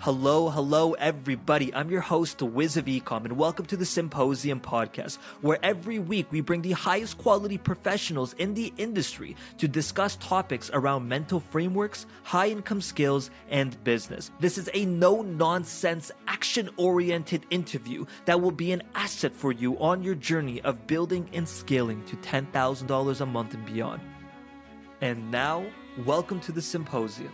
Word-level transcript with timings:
Hello, 0.00 0.50
hello, 0.50 0.92
everybody. 0.92 1.74
I'm 1.74 1.90
your 1.90 2.02
host, 2.02 2.42
Wiz 2.42 2.76
of 2.76 2.84
Ecom, 2.84 3.24
and 3.24 3.38
welcome 3.38 3.64
to 3.64 3.78
the 3.78 3.86
Symposium 3.86 4.60
podcast, 4.60 5.16
where 5.40 5.58
every 5.62 5.98
week 5.98 6.30
we 6.30 6.42
bring 6.42 6.60
the 6.60 6.72
highest 6.72 7.16
quality 7.16 7.56
professionals 7.56 8.34
in 8.34 8.52
the 8.52 8.74
industry 8.76 9.34
to 9.56 9.66
discuss 9.66 10.16
topics 10.16 10.70
around 10.74 11.08
mental 11.08 11.40
frameworks, 11.40 12.04
high 12.24 12.48
income 12.48 12.82
skills, 12.82 13.30
and 13.48 13.82
business. 13.84 14.30
This 14.38 14.58
is 14.58 14.68
a 14.74 14.84
no 14.84 15.22
nonsense, 15.22 16.12
action 16.28 16.68
oriented 16.76 17.46
interview 17.48 18.04
that 18.26 18.40
will 18.40 18.52
be 18.52 18.72
an 18.72 18.82
asset 18.94 19.32
for 19.34 19.50
you 19.50 19.78
on 19.78 20.02
your 20.02 20.14
journey 20.14 20.60
of 20.60 20.86
building 20.86 21.28
and 21.32 21.48
scaling 21.48 22.04
to 22.04 22.16
$10,000 22.16 23.20
a 23.20 23.26
month 23.26 23.54
and 23.54 23.64
beyond. 23.64 24.02
And 25.00 25.30
now, 25.30 25.64
welcome 26.04 26.38
to 26.40 26.52
the 26.52 26.62
Symposium. 26.62 27.32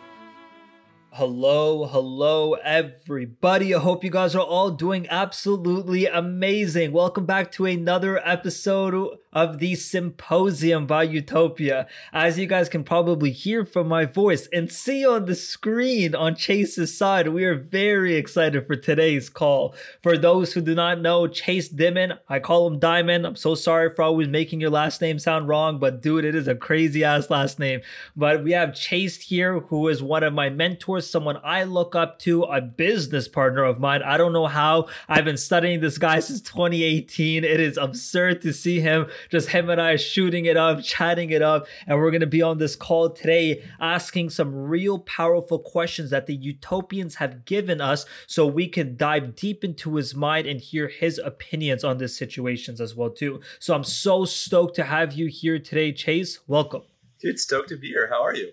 Hello, 1.17 1.85
hello, 1.85 2.55
everybody. 2.55 3.75
I 3.75 3.81
hope 3.81 4.03
you 4.03 4.09
guys 4.09 4.35
are 4.35 4.43
all 4.43 4.71
doing 4.71 5.07
absolutely 5.11 6.07
amazing. 6.07 6.93
Welcome 6.93 7.27
back 7.27 7.53
to 7.53 7.67
another 7.67 8.27
episode 8.27 9.19
of 9.33 9.59
the 9.59 9.75
Symposium 9.75 10.87
by 10.87 11.05
Utopia. 11.05 11.87
As 12.13 12.39
you 12.39 12.47
guys 12.47 12.69
can 12.69 12.85
probably 12.85 13.31
hear 13.31 13.65
from 13.65 13.89
my 13.89 14.05
voice 14.05 14.49
and 14.53 14.71
see 14.71 15.07
on 15.07 15.25
the 15.25 15.35
screen 15.35 16.15
on 16.15 16.37
Chase's 16.37 16.97
side, 16.97 17.29
we 17.29 17.45
are 17.45 17.55
very 17.55 18.15
excited 18.15 18.67
for 18.67 18.77
today's 18.77 19.31
call. 19.31 19.75
For 20.03 20.19
those 20.19 20.53
who 20.53 20.61
do 20.61 20.75
not 20.75 21.01
know, 21.01 21.27
Chase 21.27 21.69
Dimond, 21.71 22.19
I 22.29 22.41
call 22.41 22.67
him 22.67 22.79
Diamond. 22.79 23.27
I'm 23.27 23.37
so 23.37 23.55
sorry 23.55 23.89
for 23.89 24.03
always 24.03 24.29
making 24.29 24.61
your 24.61 24.71
last 24.71 25.01
name 25.01 25.19
sound 25.19 25.49
wrong, 25.49 25.79
but 25.79 26.03
dude, 26.03 26.25
it 26.25 26.35
is 26.35 26.49
a 26.49 26.55
crazy 26.55 27.03
ass 27.03 27.31
last 27.31 27.59
name. 27.59 27.81
But 28.15 28.45
we 28.45 28.53
have 28.53 28.75
Chase 28.75 29.21
here, 29.21 29.61
who 29.61 29.89
is 29.89 30.03
one 30.03 30.23
of 30.23 30.35
my 30.35 30.51
mentors, 30.51 31.09
someone 31.09 31.39
I 31.43 31.65
look 31.65 31.95
up 31.95 32.19
to, 32.21 32.43
a 32.43 32.61
business 32.61 33.29
partner 33.29 33.65
of 33.65 33.81
mine. 33.81 34.03
I 34.03 34.17
don't 34.17 34.33
know 34.33 34.47
how. 34.47 34.89
I've 35.09 35.25
been 35.25 35.37
studying 35.37 35.81
this 35.81 35.99
guy 35.99 36.21
since 36.21 36.41
2018. 36.43 37.45
It 37.45 37.61
is 37.61 37.77
absurd 37.79 38.43
to 38.43 38.53
see 38.53 38.81
him 38.81 39.07
just 39.31 39.51
him 39.51 39.71
and 39.71 39.81
I 39.81 39.97
shooting 39.97 40.47
it 40.47 40.57
up, 40.57 40.83
chatting 40.83 41.31
it 41.31 41.43
up. 41.43 41.67
And 41.87 41.99
we're 41.99 42.11
going 42.11 42.21
to 42.21 42.27
be 42.27 42.43
on 42.43 42.59
this 42.59 42.77
call 42.77 43.11
today 43.11 43.63
asking 43.81 44.31
some 44.31 44.55
real 44.55 44.99
powerful 44.99 45.59
questions 45.59 46.11
that 46.11 46.27
the 46.27 46.35
utopians 46.35 47.17
have 47.17 47.45
given 47.45 47.81
us 47.81 48.05
so 48.27 48.47
we 48.47 48.69
can 48.69 48.97
dive 48.97 49.35
deep 49.35 49.65
into 49.65 49.97
his 49.97 50.15
mind 50.15 50.47
and 50.47 50.61
hear 50.61 50.89
his 50.89 51.19
opinions 51.19 51.85
on 51.85 51.99
these 51.99 52.17
situations 52.17 52.81
as 52.81 52.95
well 52.95 53.11
too. 53.11 53.41
So 53.59 53.75
I'm 53.75 53.85
so 53.85 54.25
stoked 54.25 54.77
to 54.77 54.85
have 54.85 55.13
you 55.13 55.27
here 55.27 55.59
today, 55.59 55.93
Chase. 55.93 56.41
Welcome. 56.47 56.83
Dude, 57.21 57.39
stoked 57.39 57.69
to 57.69 57.77
be 57.77 57.89
here. 57.89 58.09
How 58.11 58.23
are 58.23 58.35
you? 58.35 58.53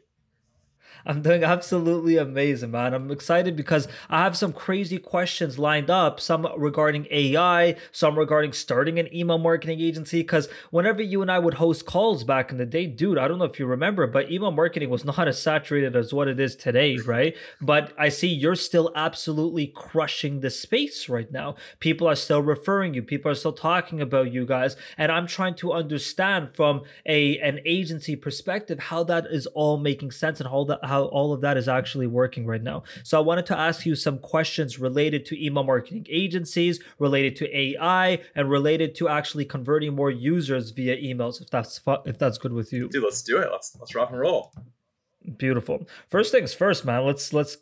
I'm 1.05 1.22
doing 1.22 1.44
absolutely 1.44 2.17
amazing, 2.17 2.72
man. 2.72 2.94
I'm 2.94 3.11
excited 3.11 3.55
because 3.55 3.88
I 4.09 4.23
have 4.23 4.38
some 4.38 4.53
crazy 4.53 4.97
questions 4.97 5.58
lined 5.58 5.89
up, 5.89 6.19
some 6.19 6.47
regarding 6.58 7.08
AI, 7.09 7.75
some 7.92 8.17
regarding 8.17 8.53
starting 8.53 9.00
an 9.00 9.14
email 9.16 9.38
marketing 9.38 9.80
agency. 9.80 10.22
Because 10.22 10.50
whenever 10.72 11.02
you 11.02 11.22
and 11.22 11.31
I 11.31 11.39
would 11.39 11.55
host 11.55 11.86
calls 11.86 12.23
back 12.23 12.52
in 12.52 12.58
the 12.58 12.66
day, 12.66 12.86
dude, 12.86 13.17
I 13.17 13.27
don't 13.27 13.39
know 13.39 13.45
if 13.45 13.59
you 13.59 13.66
remember, 13.66 14.08
but 14.08 14.31
email 14.31 14.52
marketing 14.52 14.89
was 14.89 15.05
not 15.05 15.27
as 15.27 15.42
saturated 15.42 15.95
as 15.95 16.14
what 16.14 16.27
it 16.27 16.39
is 16.39 16.55
today, 16.55 16.97
right? 16.97 17.36
But 17.61 17.94
I 17.97 18.09
see 18.09 18.27
you're 18.27 18.55
still 18.55 18.92
absolutely 18.95 19.67
crushing 19.67 20.42
the 20.42 20.50
space 20.50 21.09
right 21.09 21.31
now. 21.31 21.55
People 21.80 22.08
are 22.08 22.16
still 22.16 22.42
referring 22.42 22.94
you, 22.94 23.03
people 23.03 23.31
are 23.31 23.36
still 23.36 23.53
talking 23.53 24.02
about 24.02 24.31
you 24.31 24.45
guys. 24.45 24.75
And 24.97 25.11
I'm 25.11 25.27
trying 25.27 25.55
to 25.55 25.73
understand 25.73 26.50
from 26.53 26.83
a 27.05 27.39
an 27.39 27.59
agency 27.66 28.16
perspective 28.16 28.80
how 28.80 29.03
that 29.05 29.25
is 29.30 29.45
all 29.47 29.77
making 29.77 30.11
sense 30.11 30.39
and 30.39 30.50
how 30.50 30.64
that 30.66 30.86
how 30.90 31.04
all 31.06 31.32
of 31.32 31.42
that 31.42 31.56
is 31.56 31.68
actually 31.68 32.08
working 32.08 32.45
right 32.45 32.62
now. 32.62 32.84
So 33.04 33.18
I 33.18 33.22
wanted 33.22 33.45
to 33.48 33.58
ask 33.58 33.86
you 33.86 33.95
some 33.95 34.20
questions 34.20 34.80
related 34.80 35.26
to 35.28 35.45
email 35.45 35.64
marketing 35.64 36.06
agencies, 36.09 36.82
related 36.98 37.36
to 37.38 37.58
AI, 37.58 38.20
and 38.36 38.50
related 38.50 38.95
to 38.95 39.08
actually 39.08 39.45
converting 39.45 39.95
more 39.95 40.12
users 40.12 40.72
via 40.72 40.98
emails. 40.98 41.42
If 41.42 41.49
that's 41.49 41.78
fu- 41.78 42.04
if 42.05 42.17
that's 42.17 42.38
good 42.38 42.54
with 42.54 42.73
you, 42.73 42.89
dude, 42.89 43.04
let's 43.04 43.22
do 43.22 43.38
it. 43.38 43.49
Let's 43.52 43.78
let's 43.80 43.95
rock 43.95 44.10
and 44.10 44.20
roll. 44.20 44.54
Beautiful. 45.38 45.88
First 46.10 46.32
things 46.32 46.54
first, 46.54 46.83
man. 46.86 47.05
Let's 47.05 47.33
let's 47.33 47.58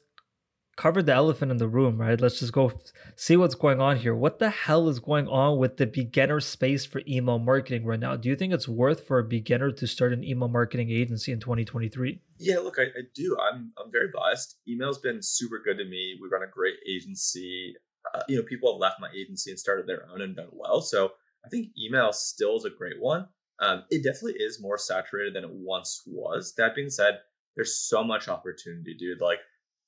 covered 0.78 1.08
the 1.08 1.14
elephant 1.14 1.52
in 1.52 1.58
the 1.58 1.68
room, 1.68 2.00
right? 2.00 2.22
Let's 2.22 2.40
just 2.40 2.54
go 2.54 2.72
see 3.16 3.36
what's 3.36 3.56
going 3.56 3.82
on 3.82 3.98
here. 3.98 4.16
What 4.16 4.40
the 4.40 4.52
hell 4.52 4.88
is 4.88 5.00
going 5.00 5.28
on 5.28 5.58
with 5.58 5.78
the 5.78 5.88
beginner 5.88 6.40
space 6.40 6.86
for 6.86 7.02
email 7.08 7.40
marketing 7.40 7.84
right 7.84 8.00
now? 8.00 8.16
Do 8.16 8.30
you 8.30 8.36
think 8.36 8.54
it's 8.54 8.68
worth 8.68 9.06
for 9.06 9.20
a 9.20 9.24
beginner 9.24 9.72
to 9.72 9.88
start 9.88 10.14
an 10.14 10.24
email 10.24 10.48
marketing 10.48 10.92
agency 10.92 11.32
in 11.32 11.40
2023? 11.40 12.22
Yeah, 12.40 12.60
look, 12.60 12.78
I, 12.80 12.84
I 12.84 13.02
do. 13.16 13.38
I'm 13.40 13.72
I'm 13.78 13.92
very 13.92 14.10
biased. 14.14 14.58
Email's 14.68 15.00
been 15.00 15.22
super 15.22 15.62
good 15.64 15.78
to 15.78 15.86
me. 15.86 16.18
We 16.22 16.30
run 16.32 16.44
a 16.44 16.52
great 16.52 16.76
agency. 16.88 17.76
Uh, 18.14 18.22
you 18.28 18.38
know, 18.38 18.44
people 18.44 18.74
have 18.74 18.80
left 18.80 19.02
my 19.02 19.10
agency 19.16 19.52
and 19.52 19.60
started 19.60 19.88
their 19.88 20.08
own 20.12 20.22
and 20.22 20.36
done 20.36 20.50
well. 20.52 20.82
So 20.82 21.14
I 21.46 21.50
think 21.50 21.70
email 21.78 22.14
still 22.14 22.56
is 22.56 22.66
a 22.66 22.70
great 22.70 23.00
one. 23.02 23.28
Um, 23.60 23.84
it 23.90 24.04
definitely 24.04 24.40
is 24.40 24.62
more 24.62 24.78
saturated 24.78 25.34
than 25.34 25.44
it 25.44 25.52
once 25.52 26.04
was. 26.06 26.54
That 26.58 26.76
being 26.76 26.90
said, 26.90 27.20
there's 27.56 27.76
so 27.76 28.04
much 28.04 28.28
opportunity, 28.28 28.94
dude. 28.94 29.20
Like 29.20 29.40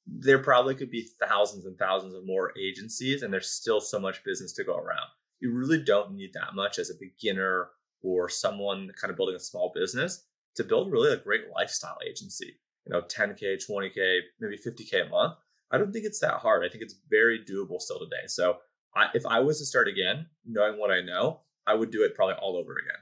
there 0.08 0.40
probably 0.40 0.76
could 0.76 0.90
be 0.90 1.08
thousands 1.22 1.66
and 1.66 1.78
thousands 1.78 2.16
of 2.16 2.26
more 2.26 2.52
agencies, 2.58 3.22
and 3.22 3.32
there's 3.32 3.50
still 3.52 3.80
so 3.80 4.00
much 4.00 4.24
business 4.24 4.54
to 4.54 4.64
go 4.64 4.76
around. 4.76 5.08
You 5.40 5.54
really 5.54 5.82
don't 5.82 6.16
need 6.16 6.32
that 6.34 6.56
much 6.56 6.80
as 6.80 6.90
a 6.90 6.96
beginner 7.00 7.70
or 8.02 8.28
someone 8.28 8.90
kind 9.00 9.12
of 9.12 9.18
building 9.18 9.36
a 9.36 9.40
small 9.40 9.72
business 9.76 10.26
to 10.60 10.64
build 10.66 10.92
really 10.92 11.14
a 11.14 11.18
great 11.18 11.50
lifestyle 11.56 11.98
agency. 12.06 12.60
You 12.86 12.94
know, 12.94 13.02
10K, 13.02 13.66
20K, 13.66 14.20
maybe 14.42 14.58
50K 14.58 15.08
a 15.08 15.10
month. 15.10 15.36
I 15.72 15.78
don't 15.78 15.94
think 15.94 16.04
it's 16.04 16.20
that 16.20 16.34
hard. 16.34 16.66
I 16.66 16.70
think 16.70 16.84
it's 16.84 16.96
very 17.10 17.40
doable 17.40 17.80
still 17.80 18.00
today. 18.00 18.28
So 18.28 18.58
I, 18.94 19.08
if 19.14 19.26
I 19.26 19.40
was 19.40 19.60
to 19.60 19.66
start 19.66 19.88
again, 19.88 20.26
knowing 20.46 20.78
what 20.78 20.92
I 20.92 21.00
know, 21.00 21.42
I 21.66 21.76
would 21.76 21.92
do 21.92 22.04
it 22.04 22.14
probably 22.14 22.36
all 22.36 22.58
over 22.58 22.74
again. 22.74 23.00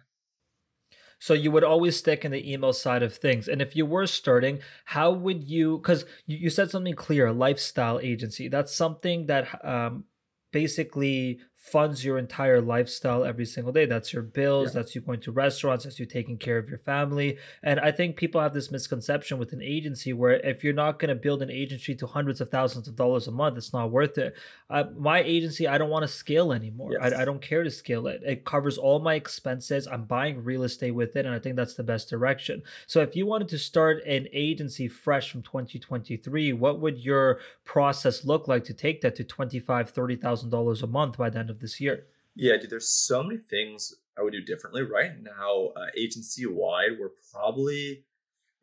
So 1.20 1.34
you 1.34 1.50
would 1.50 1.64
always 1.64 1.98
stick 1.98 2.24
in 2.24 2.32
the 2.32 2.52
email 2.52 2.74
side 2.74 3.02
of 3.02 3.16
things. 3.16 3.48
And 3.48 3.60
if 3.60 3.76
you 3.76 3.88
were 3.88 4.06
starting, 4.06 4.60
how 4.86 5.12
would 5.12 5.46
you? 5.46 5.80
Because 5.80 6.06
you, 6.28 6.38
you 6.38 6.50
said 6.52 6.70
something 6.70 6.94
clear, 6.94 7.32
lifestyle 7.34 8.00
agency. 8.00 8.50
That's 8.50 8.76
something 8.76 9.26
that 9.26 9.66
um, 9.66 10.04
basically 10.52 11.40
funds 11.68 12.06
your 12.06 12.18
entire 12.18 12.62
lifestyle 12.62 13.26
every 13.26 13.46
single 13.46 13.74
day. 13.74 13.86
That's 13.86 14.14
your 14.14 14.24
bills, 14.24 14.70
yeah. 14.70 14.80
that's 14.80 14.96
you 14.96 15.02
going 15.02 15.20
to 15.22 15.32
restaurants, 15.32 15.84
that's 15.84 16.00
you 16.00 16.06
taking 16.06 16.38
care 16.38 16.58
of 16.58 16.70
your 16.70 16.78
family. 16.78 17.38
And 17.62 17.80
I 17.80 17.92
think 17.92 18.16
people 18.16 18.40
have 18.40 18.54
this 18.54 18.72
misconception 18.72 19.38
with 19.38 19.52
an 19.52 19.62
agency 19.62 20.14
where 20.14 20.40
if 20.46 20.64
you're 20.64 20.74
not 20.74 20.98
going 20.98 21.10
to 21.10 21.16
build 21.16 21.42
an 21.42 21.52
agency 21.52 21.94
to 21.96 22.08
hundreds 22.08 22.40
of 22.40 22.50
thousands 22.50 22.88
of 22.88 22.96
dollars 22.96 23.28
a 23.28 23.32
month, 23.32 23.58
it's 23.58 23.74
not 23.74 23.92
worth 23.92 24.18
it. 24.18 24.34
Uh, 24.70 24.86
my 24.98 25.20
agency, 25.20 25.68
I 25.68 25.78
don't 25.78 25.90
want 25.90 26.04
to 26.04 26.08
scale 26.08 26.54
anymore. 26.54 26.94
Yes. 26.94 27.14
I, 27.14 27.24
I 27.24 27.26
don't 27.26 27.42
care 27.42 27.64
to 27.64 27.72
scale 27.72 28.08
it. 28.08 28.22
It 28.26 28.46
covers 28.46 28.78
all 28.78 29.00
my 29.00 29.16
expenses. 29.16 29.88
I'm 29.88 30.06
buying 30.06 30.44
real 30.44 30.64
estate 30.64 30.92
with 30.92 31.18
it. 31.18 31.26
And 31.26 31.36
I 31.36 31.40
think 31.40 31.58
that's 31.58 31.76
the 31.76 31.84
best 31.84 32.10
direction. 32.10 32.64
So 32.86 33.02
if 33.02 33.14
you 33.14 33.26
wanted 33.26 33.50
to 33.50 33.58
start 33.58 34.02
an 34.06 34.28
agency 34.32 34.88
fresh 34.88 35.30
from 35.30 35.42
2023, 35.42 36.54
what 36.54 36.80
would 36.80 37.00
your 37.00 37.40
process 37.66 38.24
look 38.24 38.48
like 38.48 38.64
to 38.66 38.74
take 38.74 39.02
that 39.02 39.16
to 39.18 39.26
$25,000, 39.26 39.92
$30,000 39.92 40.84
a 40.84 40.88
month 40.88 41.18
by 41.18 41.30
the 41.30 41.40
end 41.40 41.50
of 41.50 41.57
of 41.58 41.62
this 41.62 41.82
year. 41.82 42.06
Yeah, 42.36 42.58
dude, 42.58 42.70
there's 42.70 42.90
so 42.90 43.24
many 43.24 43.40
things 43.40 43.94
I 44.18 44.22
would 44.22 44.34
do 44.34 44.42
differently. 44.42 44.84
Right 44.84 45.12
now, 45.22 45.72
uh, 45.76 45.88
agency 45.98 46.46
wide, 46.46 46.92
we're 47.00 47.12
probably 47.32 48.04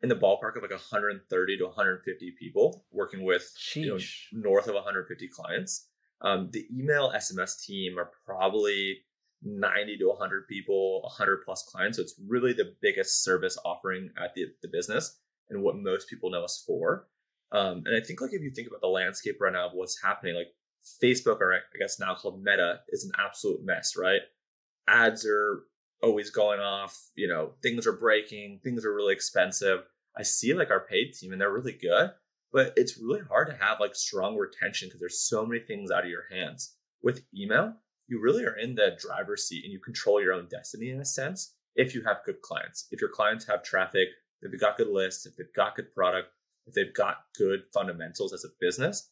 in 0.01 0.09
the 0.09 0.15
ballpark 0.15 0.55
of 0.55 0.61
like 0.61 0.71
130 0.71 1.57
to 1.57 1.65
150 1.65 2.31
people 2.39 2.85
working 2.91 3.23
with 3.23 3.51
you 3.73 3.87
know, 3.87 3.99
north 4.31 4.67
of 4.67 4.75
150 4.75 5.27
clients. 5.27 5.87
Um, 6.21 6.49
the 6.51 6.65
email 6.73 7.11
SMS 7.15 7.63
team 7.63 7.97
are 7.99 8.11
probably 8.25 8.99
90 9.43 9.97
to 9.97 10.05
100 10.07 10.47
people, 10.47 11.01
100 11.03 11.43
plus 11.43 11.63
clients. 11.63 11.97
So 11.97 12.03
it's 12.03 12.15
really 12.27 12.53
the 12.53 12.73
biggest 12.81 13.23
service 13.23 13.57
offering 13.65 14.09
at 14.21 14.33
the, 14.33 14.45
the 14.61 14.69
business 14.69 15.19
and 15.49 15.61
what 15.61 15.77
most 15.77 16.09
people 16.09 16.31
know 16.31 16.43
us 16.43 16.63
for. 16.65 17.07
Um, 17.51 17.83
and 17.85 17.95
I 17.95 17.99
think 17.99 18.21
like 18.21 18.33
if 18.33 18.41
you 18.41 18.51
think 18.51 18.67
about 18.67 18.81
the 18.81 18.87
landscape 18.87 19.37
right 19.39 19.53
now 19.53 19.67
of 19.67 19.73
what's 19.73 20.01
happening, 20.01 20.35
like 20.35 20.53
Facebook, 21.03 21.41
or 21.41 21.53
I 21.53 21.59
guess 21.79 21.99
now 21.99 22.15
called 22.15 22.43
Meta, 22.43 22.81
is 22.89 23.05
an 23.05 23.11
absolute 23.17 23.63
mess, 23.63 23.95
right? 23.97 24.21
Ads 24.87 25.25
are 25.25 25.63
always 26.03 26.29
going 26.29 26.59
off, 26.59 27.09
you 27.15 27.27
know, 27.27 27.53
things 27.63 27.87
are 27.87 27.93
breaking, 27.93 28.59
things 28.63 28.85
are 28.85 28.93
really 28.93 29.13
expensive. 29.13 29.83
I 30.17 30.23
see 30.23 30.53
like 30.53 30.69
our 30.69 30.85
paid 30.85 31.13
team 31.13 31.31
and 31.31 31.41
they're 31.41 31.51
really 31.51 31.73
good, 31.73 32.11
but 32.53 32.73
it's 32.75 32.97
really 32.97 33.21
hard 33.27 33.47
to 33.47 33.55
have 33.55 33.79
like 33.79 33.95
strong 33.95 34.37
retention 34.37 34.87
because 34.87 34.99
there's 34.99 35.27
so 35.27 35.45
many 35.45 35.61
things 35.61 35.91
out 35.91 36.03
of 36.03 36.09
your 36.09 36.25
hands. 36.31 36.75
With 37.01 37.25
email, 37.35 37.73
you 38.07 38.21
really 38.21 38.45
are 38.45 38.55
in 38.55 38.75
the 38.75 38.97
driver's 38.99 39.47
seat 39.47 39.63
and 39.63 39.73
you 39.73 39.79
control 39.79 40.21
your 40.21 40.33
own 40.33 40.47
destiny 40.49 40.89
in 40.89 40.99
a 40.99 41.05
sense 41.05 41.55
if 41.75 41.95
you 41.95 42.03
have 42.03 42.23
good 42.25 42.41
clients. 42.41 42.87
If 42.91 43.01
your 43.01 43.09
clients 43.09 43.45
have 43.47 43.63
traffic, 43.63 44.09
if 44.41 44.51
they've 44.51 44.59
got 44.59 44.77
good 44.77 44.89
lists, 44.89 45.25
if 45.25 45.35
they've 45.35 45.53
got 45.55 45.75
good 45.75 45.93
product, 45.93 46.29
if 46.67 46.73
they've 46.73 46.93
got 46.93 47.17
good 47.37 47.63
fundamentals 47.73 48.33
as 48.33 48.45
a 48.45 48.49
business, 48.59 49.09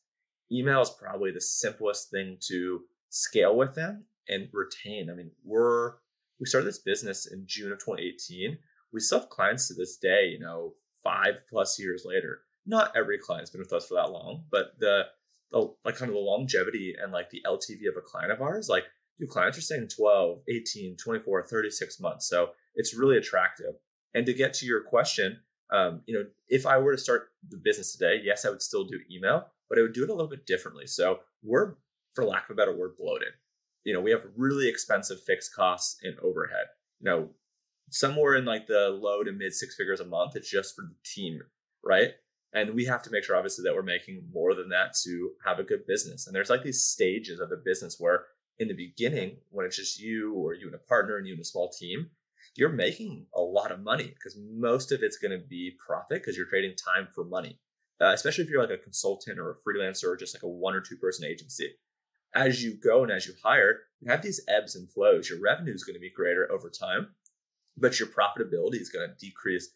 email 0.51 0.81
is 0.81 0.89
probably 0.89 1.31
the 1.31 1.41
simplest 1.41 2.11
thing 2.11 2.37
to 2.47 2.81
scale 3.09 3.55
with 3.55 3.75
them 3.75 4.05
and 4.27 4.49
retain. 4.53 5.09
I 5.09 5.15
mean, 5.15 5.31
we're 5.43 5.93
we 6.39 6.45
started 6.45 6.67
this 6.67 6.79
business 6.79 7.31
in 7.31 7.43
June 7.45 7.71
of 7.71 7.79
2018. 7.79 8.57
We 8.91 8.99
still 8.99 9.19
have 9.19 9.29
clients 9.29 9.67
to 9.67 9.73
this 9.73 9.97
day, 9.97 10.27
you 10.27 10.39
know, 10.39 10.73
five 11.03 11.35
plus 11.49 11.79
years 11.79 12.03
later. 12.05 12.41
Not 12.65 12.95
every 12.95 13.17
client's 13.17 13.51
been 13.51 13.59
with 13.59 13.73
us 13.73 13.87
for 13.87 13.95
that 13.95 14.11
long, 14.11 14.43
but 14.51 14.73
the 14.79 15.03
the 15.51 15.73
like 15.85 15.95
kind 15.95 16.09
of 16.09 16.15
the 16.15 16.21
longevity 16.21 16.95
and 17.01 17.11
like 17.11 17.29
the 17.29 17.43
LTV 17.45 17.87
of 17.87 17.97
a 17.97 18.01
client 18.01 18.31
of 18.31 18.41
ours, 18.41 18.69
like 18.69 18.85
do 19.19 19.27
clients 19.27 19.57
are 19.57 19.61
staying 19.61 19.87
12, 19.87 20.39
18, 20.49 20.97
24, 20.97 21.47
36 21.47 21.99
months. 21.99 22.27
So 22.27 22.49
it's 22.75 22.95
really 22.95 23.17
attractive. 23.17 23.75
And 24.15 24.25
to 24.25 24.33
get 24.33 24.53
to 24.55 24.65
your 24.65 24.81
question, 24.81 25.39
um, 25.71 26.01
you 26.05 26.13
know, 26.13 26.25
if 26.47 26.65
I 26.65 26.77
were 26.77 26.91
to 26.91 26.97
start 26.97 27.29
the 27.49 27.57
business 27.57 27.93
today, 27.93 28.21
yes, 28.23 28.45
I 28.45 28.49
would 28.49 28.61
still 28.61 28.83
do 28.83 28.99
email, 29.11 29.47
but 29.73 29.79
I 29.79 29.81
would 29.81 29.93
do 29.93 30.03
it 30.03 30.09
a 30.11 30.13
little 30.13 30.29
bit 30.29 30.45
differently. 30.45 30.85
So 30.85 31.21
we're, 31.41 31.73
for 32.13 32.23
lack 32.23 32.47
of 32.47 32.53
a 32.53 32.55
better 32.55 32.77
word, 32.77 32.91
bloated. 32.95 33.29
You 33.83 33.91
know, 33.91 34.01
we 34.01 34.11
have 34.11 34.21
really 34.37 34.69
expensive 34.69 35.17
fixed 35.25 35.55
costs 35.55 35.97
and 36.03 36.15
overhead. 36.19 36.67
You 36.99 37.09
know, 37.09 37.29
somewhere 37.89 38.35
in 38.35 38.45
like 38.45 38.67
the 38.67 38.89
low 38.89 39.23
to 39.23 39.31
mid 39.31 39.51
six 39.51 39.75
figures 39.75 39.99
a 39.99 40.05
month. 40.05 40.35
It's 40.35 40.47
just 40.47 40.75
for 40.75 40.83
the 40.83 40.93
team, 41.03 41.39
right? 41.83 42.11
And 42.53 42.75
we 42.75 42.85
have 42.85 43.01
to 43.01 43.09
make 43.09 43.23
sure, 43.23 43.35
obviously, 43.35 43.63
that 43.63 43.73
we're 43.73 43.81
making 43.81 44.21
more 44.31 44.53
than 44.53 44.69
that 44.69 44.93
to 45.05 45.31
have 45.43 45.57
a 45.57 45.63
good 45.63 45.87
business. 45.87 46.27
And 46.27 46.35
there's 46.35 46.51
like 46.51 46.61
these 46.61 46.85
stages 46.85 47.39
of 47.39 47.49
the 47.49 47.59
business 47.65 47.95
where, 47.97 48.25
in 48.59 48.67
the 48.67 48.75
beginning, 48.75 49.37
when 49.49 49.65
it's 49.65 49.77
just 49.77 49.99
you 49.99 50.35
or 50.35 50.53
you 50.53 50.67
and 50.67 50.75
a 50.75 50.87
partner 50.87 51.17
and 51.17 51.25
you 51.25 51.33
and 51.33 51.41
a 51.41 51.45
small 51.45 51.71
team, 51.71 52.11
you're 52.55 52.69
making 52.69 53.25
a 53.35 53.41
lot 53.41 53.71
of 53.71 53.81
money 53.81 54.13
because 54.13 54.37
most 54.39 54.91
of 54.91 55.01
it's 55.01 55.17
going 55.17 55.31
to 55.31 55.43
be 55.43 55.71
profit 55.83 56.21
because 56.21 56.37
you're 56.37 56.45
trading 56.45 56.75
time 56.75 57.07
for 57.15 57.23
money, 57.23 57.59
uh, 58.01 58.11
especially 58.13 58.43
if 58.43 58.49
you're 58.49 58.61
like 58.61 58.71
a 58.71 58.77
consultant 58.77 59.39
or 59.39 59.51
a 59.51 59.55
freelancer 59.55 60.05
or 60.05 60.17
just 60.17 60.35
like 60.35 60.43
a 60.43 60.47
one 60.47 60.75
or 60.75 60.81
two 60.81 60.97
person 60.97 61.25
agency. 61.25 61.69
As 62.35 62.63
you 62.63 62.75
go 62.83 63.03
and 63.03 63.11
as 63.11 63.27
you 63.27 63.33
hire, 63.43 63.81
you 63.99 64.09
have 64.09 64.21
these 64.21 64.41
ebbs 64.47 64.75
and 64.75 64.89
flows. 64.91 65.29
Your 65.29 65.39
revenue 65.39 65.73
is 65.73 65.83
going 65.83 65.93
to 65.93 65.99
be 65.99 66.09
greater 66.09 66.51
over 66.51 66.69
time, 66.69 67.09
but 67.77 67.99
your 67.99 68.09
profitability 68.09 68.81
is 68.81 68.89
going 68.89 69.07
to 69.07 69.15
decrease 69.25 69.69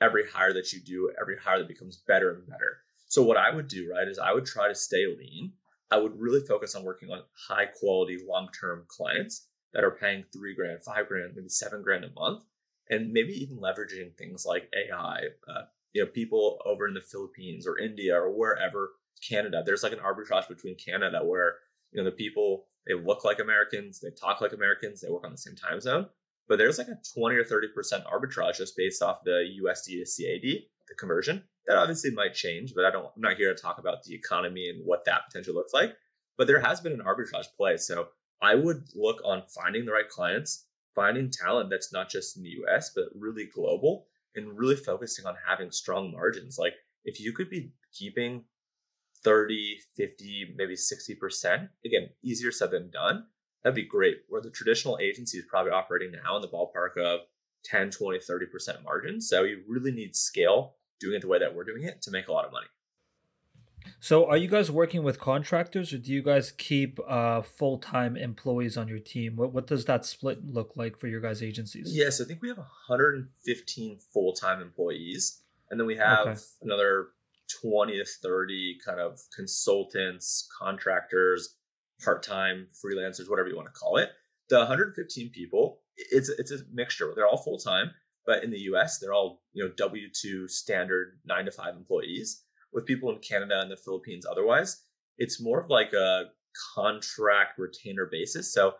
every 0.00 0.24
hire 0.28 0.52
that 0.52 0.72
you 0.72 0.80
do, 0.80 1.10
every 1.20 1.36
hire 1.38 1.58
that 1.58 1.68
becomes 1.68 2.02
better 2.06 2.30
and 2.30 2.46
better. 2.46 2.78
So 3.06 3.22
what 3.22 3.36
I 3.36 3.54
would 3.54 3.68
do, 3.68 3.90
right, 3.94 4.08
is 4.08 4.18
I 4.18 4.32
would 4.32 4.46
try 4.46 4.68
to 4.68 4.74
stay 4.74 5.06
lean. 5.06 5.52
I 5.90 5.98
would 5.98 6.18
really 6.18 6.40
focus 6.40 6.74
on 6.74 6.84
working 6.84 7.10
on 7.10 7.22
high 7.48 7.66
quality, 7.66 8.18
long 8.26 8.48
term 8.58 8.84
clients 8.88 9.48
that 9.72 9.84
are 9.84 9.90
paying 9.90 10.24
three 10.32 10.54
grand, 10.54 10.82
five 10.82 11.08
grand, 11.08 11.32
maybe 11.34 11.48
seven 11.48 11.82
grand 11.82 12.04
a 12.04 12.10
month, 12.12 12.44
and 12.90 13.12
maybe 13.12 13.32
even 13.32 13.58
leveraging 13.58 14.16
things 14.16 14.44
like 14.46 14.70
AI. 14.74 15.20
Uh, 15.48 15.62
you 15.92 16.02
know, 16.02 16.10
people 16.10 16.58
over 16.64 16.86
in 16.86 16.94
the 16.94 17.00
Philippines 17.00 17.66
or 17.66 17.78
India 17.78 18.16
or 18.16 18.30
wherever, 18.30 18.90
Canada. 19.26 19.62
There's 19.64 19.82
like 19.82 19.92
an 19.92 20.00
arbitrage 20.00 20.48
between 20.48 20.76
Canada 20.76 21.20
where 21.24 21.54
you 21.92 22.02
know 22.02 22.08
the 22.08 22.16
people 22.16 22.66
they 22.86 22.94
look 22.94 23.24
like 23.24 23.38
Americans, 23.38 24.00
they 24.00 24.10
talk 24.10 24.40
like 24.40 24.52
Americans, 24.52 25.00
they 25.00 25.10
work 25.10 25.24
on 25.24 25.32
the 25.32 25.38
same 25.38 25.54
time 25.54 25.80
zone, 25.80 26.06
but 26.48 26.58
there's 26.58 26.78
like 26.78 26.88
a 26.88 26.98
20 27.18 27.36
or 27.36 27.44
30 27.44 27.68
percent 27.74 28.04
arbitrage 28.04 28.56
just 28.56 28.76
based 28.76 29.02
off 29.02 29.24
the 29.24 29.44
USD 29.62 30.04
to 30.04 30.04
CAD, 30.04 30.62
the 30.88 30.94
conversion. 30.98 31.44
That 31.66 31.76
obviously 31.76 32.10
might 32.10 32.34
change, 32.34 32.74
but 32.74 32.84
I 32.84 32.90
don't. 32.90 33.06
I'm 33.14 33.22
not 33.22 33.36
here 33.36 33.54
to 33.54 33.60
talk 33.60 33.78
about 33.78 34.02
the 34.02 34.14
economy 34.14 34.68
and 34.68 34.84
what 34.84 35.04
that 35.04 35.26
potential 35.26 35.54
looks 35.54 35.72
like. 35.72 35.94
But 36.36 36.46
there 36.46 36.60
has 36.60 36.80
been 36.80 36.92
an 36.92 37.02
arbitrage 37.06 37.46
play, 37.56 37.76
so 37.76 38.08
I 38.40 38.56
would 38.56 38.82
look 38.96 39.20
on 39.24 39.44
finding 39.54 39.84
the 39.84 39.92
right 39.92 40.08
clients, 40.08 40.66
finding 40.94 41.30
talent 41.30 41.70
that's 41.70 41.92
not 41.92 42.10
just 42.10 42.36
in 42.36 42.42
the 42.42 42.56
US, 42.64 42.90
but 42.94 43.04
really 43.14 43.48
global, 43.54 44.06
and 44.34 44.58
really 44.58 44.76
focusing 44.76 45.26
on 45.26 45.34
having 45.46 45.70
strong 45.70 46.12
margins. 46.12 46.58
Like 46.58 46.74
if 47.04 47.20
you 47.20 47.32
could 47.32 47.50
be 47.50 47.72
keeping 47.92 48.44
30, 49.24 49.78
50, 49.96 50.54
maybe 50.56 50.74
60%, 50.74 51.68
again, 51.84 52.08
easier 52.22 52.50
said 52.50 52.70
than 52.70 52.90
done, 52.90 53.26
that'd 53.62 53.74
be 53.74 53.86
great. 53.86 54.18
Where 54.28 54.40
the 54.40 54.50
traditional 54.50 54.98
agency 55.00 55.38
is 55.38 55.44
probably 55.48 55.72
operating 55.72 56.12
now 56.12 56.36
in 56.36 56.42
the 56.42 56.48
ballpark 56.48 56.96
of 56.98 57.20
10, 57.64 57.90
20, 57.90 58.18
30% 58.18 58.82
margins. 58.82 59.28
So 59.28 59.44
you 59.44 59.62
really 59.68 59.92
need 59.92 60.16
scale 60.16 60.76
doing 61.00 61.16
it 61.16 61.20
the 61.20 61.28
way 61.28 61.38
that 61.38 61.54
we're 61.54 61.64
doing 61.64 61.84
it 61.84 62.02
to 62.02 62.10
make 62.10 62.28
a 62.28 62.32
lot 62.32 62.44
of 62.44 62.52
money. 62.52 62.66
So, 64.00 64.26
are 64.26 64.36
you 64.36 64.48
guys 64.48 64.70
working 64.70 65.02
with 65.02 65.20
contractors, 65.20 65.92
or 65.92 65.98
do 65.98 66.12
you 66.12 66.22
guys 66.22 66.52
keep 66.52 66.98
uh, 67.08 67.42
full 67.42 67.78
time 67.78 68.16
employees 68.16 68.76
on 68.76 68.88
your 68.88 68.98
team? 68.98 69.36
What 69.36 69.52
what 69.52 69.66
does 69.66 69.84
that 69.86 70.04
split 70.04 70.44
look 70.44 70.72
like 70.76 70.98
for 70.98 71.06
your 71.06 71.20
guys' 71.20 71.42
agencies? 71.42 71.94
Yes, 71.94 72.20
I 72.20 72.24
think 72.24 72.42
we 72.42 72.48
have 72.48 72.58
115 72.58 73.98
full 74.12 74.32
time 74.32 74.60
employees, 74.60 75.42
and 75.70 75.78
then 75.78 75.86
we 75.86 75.96
have 75.96 76.26
okay. 76.26 76.40
another 76.62 77.08
20 77.60 77.98
to 77.98 78.04
30 78.04 78.78
kind 78.84 79.00
of 79.00 79.20
consultants, 79.34 80.48
contractors, 80.58 81.56
part 82.04 82.22
time 82.22 82.68
freelancers, 82.72 83.28
whatever 83.28 83.48
you 83.48 83.56
want 83.56 83.68
to 83.72 83.78
call 83.78 83.96
it. 83.96 84.10
The 84.48 84.58
115 84.58 85.30
people, 85.30 85.80
it's 85.96 86.28
it's 86.28 86.50
a 86.50 86.58
mixture. 86.72 87.12
They're 87.14 87.26
all 87.26 87.42
full 87.42 87.58
time, 87.58 87.92
but 88.26 88.44
in 88.44 88.50
the 88.50 88.60
U.S., 88.62 88.98
they're 88.98 89.14
all 89.14 89.42
you 89.52 89.64
know 89.64 89.70
W 89.76 90.08
two 90.12 90.48
standard 90.48 91.20
nine 91.24 91.44
to 91.44 91.52
five 91.52 91.76
employees 91.76 92.42
with 92.72 92.86
people 92.86 93.10
in 93.10 93.18
Canada 93.18 93.60
and 93.60 93.70
the 93.70 93.76
Philippines 93.76 94.26
otherwise, 94.30 94.82
it's 95.18 95.40
more 95.40 95.60
of 95.60 95.70
like 95.70 95.92
a 95.92 96.24
contract 96.74 97.58
retainer 97.58 98.08
basis. 98.10 98.52
So 98.52 98.74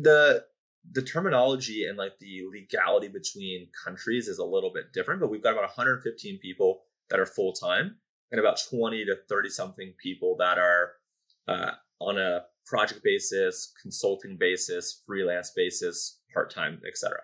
the 0.00 0.44
the 0.92 1.02
terminology 1.02 1.84
and 1.86 1.98
like 1.98 2.18
the 2.18 2.42
legality 2.50 3.08
between 3.08 3.68
countries 3.84 4.28
is 4.28 4.38
a 4.38 4.44
little 4.44 4.72
bit 4.72 4.92
different, 4.92 5.20
but 5.20 5.28
we've 5.28 5.42
got 5.42 5.52
about 5.52 5.64
115 5.64 6.38
people 6.38 6.82
that 7.10 7.20
are 7.20 7.26
full 7.26 7.52
time 7.52 7.96
and 8.30 8.40
about 8.40 8.58
20 8.70 9.04
to 9.04 9.16
30 9.28 9.48
something 9.50 9.92
people 10.02 10.36
that 10.38 10.58
are 10.58 10.92
uh, 11.46 11.72
on 12.00 12.18
a 12.18 12.42
project 12.66 13.02
basis, 13.02 13.72
consulting 13.82 14.36
basis, 14.38 15.02
freelance 15.06 15.52
basis, 15.54 16.20
part 16.32 16.50
time, 16.50 16.80
etc. 16.86 17.18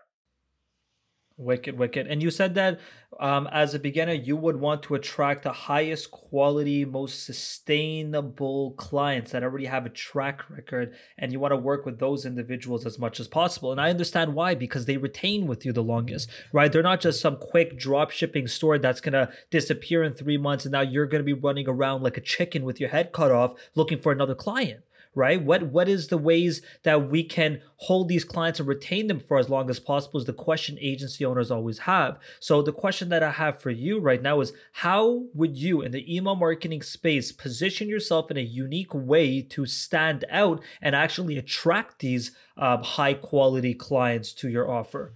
Wicked, 1.37 1.77
wicked. 1.77 2.07
And 2.07 2.23
you 2.23 2.31
said 2.31 2.55
that 2.55 2.79
um, 3.19 3.49
as 3.51 3.75
a 3.75 3.81
beginner, 3.81 4.13
you 4.13 4.37
would 4.37 4.55
want 4.55 4.85
to 4.85 4.95
attract 4.95 5.43
the 5.43 5.53
highest 5.53 6.13
quality, 6.13 6.85
most 6.85 7.25
sustainable 7.25 8.71
clients 8.77 9.33
that 9.33 9.43
already 9.43 9.65
have 9.65 9.85
a 9.85 9.91
track 9.91 10.49
record, 10.49 10.95
and 11.19 11.33
you 11.33 11.41
want 11.41 11.51
to 11.51 11.57
work 11.57 11.85
with 11.85 11.99
those 11.99 12.25
individuals 12.25 12.87
as 12.87 13.01
much 13.01 13.19
as 13.19 13.27
possible. 13.27 13.73
And 13.73 13.81
I 13.81 13.91
understand 13.91 14.35
why, 14.35 14.55
because 14.55 14.87
they 14.87 14.97
retain 14.97 15.49
with 15.49 15.67
you 15.67 15.73
the 15.73 15.83
longest, 15.83 16.31
right? 16.53 16.71
They're 16.71 16.85
not 16.85 17.01
just 17.01 17.21
some 17.21 17.37
quick 17.37 17.77
drop 17.77 18.13
shipping 18.13 18.47
store 18.47 18.79
that's 18.79 19.01
going 19.01 19.15
to 19.15 19.33
disappear 19.51 20.05
in 20.05 20.15
three 20.15 20.39
months, 20.39 20.65
and 20.65 20.73
now 20.73 20.83
you're 20.83 21.07
going 21.07 21.21
to 21.21 21.25
be 21.25 21.33
running 21.33 21.69
around 21.69 22.05
like 22.05 22.17
a 22.17 22.21
chicken 22.21 22.65
with 22.65 22.79
your 22.79 22.91
head 22.91 23.11
cut 23.13 23.33
off 23.33 23.55
looking 23.75 23.99
for 23.99 24.13
another 24.13 24.37
client 24.37 24.85
right? 25.15 25.43
What 25.43 25.65
what 25.65 25.89
is 25.89 26.09
the 26.09 26.19
ways 26.19 26.63
that 26.83 27.09
we 27.11 27.23
can 27.23 27.61
hold 27.77 28.09
these 28.09 28.25
clients 28.25 28.59
and 28.59 28.69
retain 28.69 29.07
them 29.07 29.21
for 29.21 29.39
as 29.39 29.49
long 29.49 29.71
as 29.71 29.79
possible 29.79 30.19
is 30.19 30.27
the 30.27 30.33
question 30.33 30.79
agency 30.81 31.25
owners 31.25 31.51
always 31.51 31.81
have. 31.81 32.19
So 32.41 32.63
the 32.63 32.73
question 32.73 33.09
that 33.11 33.23
I 33.23 33.31
have 33.33 33.61
for 33.61 33.71
you 33.71 34.01
right 34.01 34.23
now 34.23 34.41
is 34.41 34.53
how 34.73 35.25
would 35.35 35.57
you 35.57 35.83
in 35.83 35.93
the 35.93 36.15
email 36.15 36.35
marketing 36.35 36.83
space 36.83 37.33
position 37.33 37.89
yourself 37.89 38.31
in 38.31 38.37
a 38.37 38.41
unique 38.41 38.95
way 38.95 39.43
to 39.43 39.67
stand 39.67 40.25
out 40.31 40.63
and 40.81 40.97
actually 40.97 41.37
attract 41.37 42.01
these 42.01 42.33
um, 42.57 42.83
high 42.83 43.15
quality 43.15 43.75
clients 43.75 44.33
to 44.35 44.49
your 44.49 44.71
offer? 44.71 45.15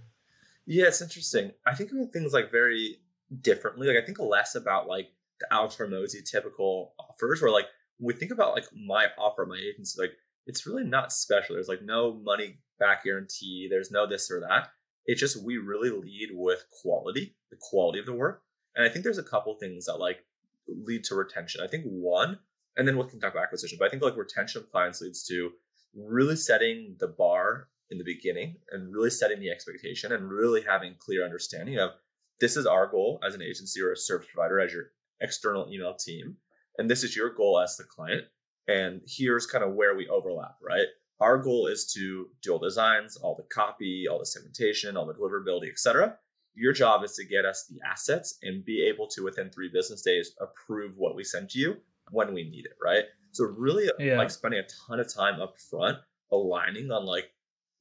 Yeah, 0.65 0.85
it's 0.85 1.01
interesting. 1.01 1.51
I 1.65 1.73
think 1.73 1.91
about 1.91 2.13
things 2.13 2.33
like 2.33 2.51
very 2.51 2.97
differently. 3.41 3.87
Like 3.87 3.97
I 4.01 4.05
think 4.05 4.19
less 4.19 4.55
about 4.55 4.87
like 4.87 5.11
the 5.39 5.51
Alex 5.51 5.77
Hormozi 5.77 6.23
typical 6.23 6.93
offers 6.99 7.41
where 7.41 7.51
like 7.51 7.65
we 7.99 8.13
think 8.13 8.31
about 8.31 8.53
like 8.53 8.65
my 8.73 9.07
offer, 9.17 9.45
my 9.45 9.57
agency, 9.57 10.01
like 10.01 10.13
it's 10.45 10.65
really 10.65 10.83
not 10.83 11.11
special. 11.11 11.55
There's 11.55 11.67
like 11.67 11.83
no 11.83 12.13
money 12.13 12.59
back 12.79 13.03
guarantee. 13.03 13.67
There's 13.69 13.91
no 13.91 14.07
this 14.07 14.31
or 14.31 14.39
that. 14.39 14.69
It's 15.05 15.19
just 15.19 15.43
we 15.43 15.57
really 15.57 15.89
lead 15.89 16.29
with 16.33 16.63
quality, 16.81 17.35
the 17.51 17.57
quality 17.59 17.99
of 17.99 18.05
the 18.05 18.13
work. 18.13 18.41
And 18.75 18.85
I 18.85 18.89
think 18.89 19.03
there's 19.03 19.17
a 19.17 19.23
couple 19.23 19.55
things 19.55 19.85
that 19.85 19.99
like 19.99 20.25
lead 20.67 21.03
to 21.05 21.15
retention. 21.15 21.61
I 21.61 21.67
think 21.67 21.85
one, 21.85 22.39
and 22.77 22.87
then 22.87 22.97
we 22.97 23.07
can 23.07 23.19
talk 23.19 23.33
about 23.33 23.43
acquisition, 23.43 23.77
but 23.79 23.85
I 23.85 23.89
think 23.89 24.03
like 24.03 24.15
retention 24.15 24.61
of 24.61 24.71
clients 24.71 25.01
leads 25.01 25.25
to 25.27 25.51
really 25.95 26.35
setting 26.35 26.95
the 26.99 27.07
bar 27.07 27.67
in 27.89 27.97
the 27.97 28.03
beginning 28.03 28.55
and 28.71 28.93
really 28.93 29.09
setting 29.09 29.39
the 29.39 29.49
expectation 29.49 30.11
and 30.11 30.29
really 30.29 30.61
having 30.61 30.95
clear 30.99 31.25
understanding 31.25 31.79
of 31.79 31.91
this 32.39 32.55
is 32.55 32.65
our 32.65 32.87
goal 32.87 33.19
as 33.25 33.35
an 33.35 33.41
agency 33.41 33.81
or 33.81 33.91
a 33.91 33.97
service 33.97 34.27
provider 34.33 34.59
as 34.59 34.71
your 34.71 34.91
external 35.21 35.67
email 35.71 35.95
team 35.95 36.37
and 36.79 36.89
this 36.89 37.03
is 37.03 37.15
your 37.15 37.29
goal 37.33 37.59
as 37.59 37.77
the 37.77 37.83
client 37.83 38.23
and 38.67 39.01
here's 39.05 39.45
kind 39.45 39.63
of 39.63 39.73
where 39.73 39.95
we 39.95 40.07
overlap 40.07 40.55
right? 40.61 40.87
Our 41.19 41.37
goal 41.37 41.67
is 41.67 41.91
to 41.93 42.27
do 42.41 42.53
all 42.53 42.59
the 42.59 42.67
designs 42.67 43.17
all 43.17 43.35
the 43.35 43.43
copy 43.53 44.07
all 44.09 44.19
the 44.19 44.25
segmentation 44.25 44.97
all 44.97 45.05
the 45.05 45.13
deliverability 45.13 45.69
etc 45.69 46.15
your 46.55 46.73
job 46.73 47.03
is 47.03 47.13
to 47.13 47.25
get 47.25 47.45
us 47.45 47.65
the 47.69 47.79
assets 47.87 48.37
and 48.41 48.65
be 48.65 48.83
able 48.83 49.07
to 49.07 49.23
within 49.23 49.49
three 49.49 49.69
business 49.73 50.01
days 50.01 50.31
approve 50.41 50.93
what 50.97 51.15
we 51.15 51.23
send 51.23 51.49
to 51.49 51.59
you 51.59 51.77
when 52.11 52.33
we 52.33 52.49
need 52.49 52.65
it 52.65 52.77
right? 52.83 53.05
So 53.31 53.45
really 53.45 53.89
yeah. 53.99 54.17
like 54.17 54.31
spending 54.31 54.59
a 54.59 54.87
ton 54.87 54.99
of 54.99 55.13
time 55.13 55.41
up 55.41 55.55
front 55.69 55.97
aligning 56.31 56.91
on 56.91 57.05
like 57.05 57.31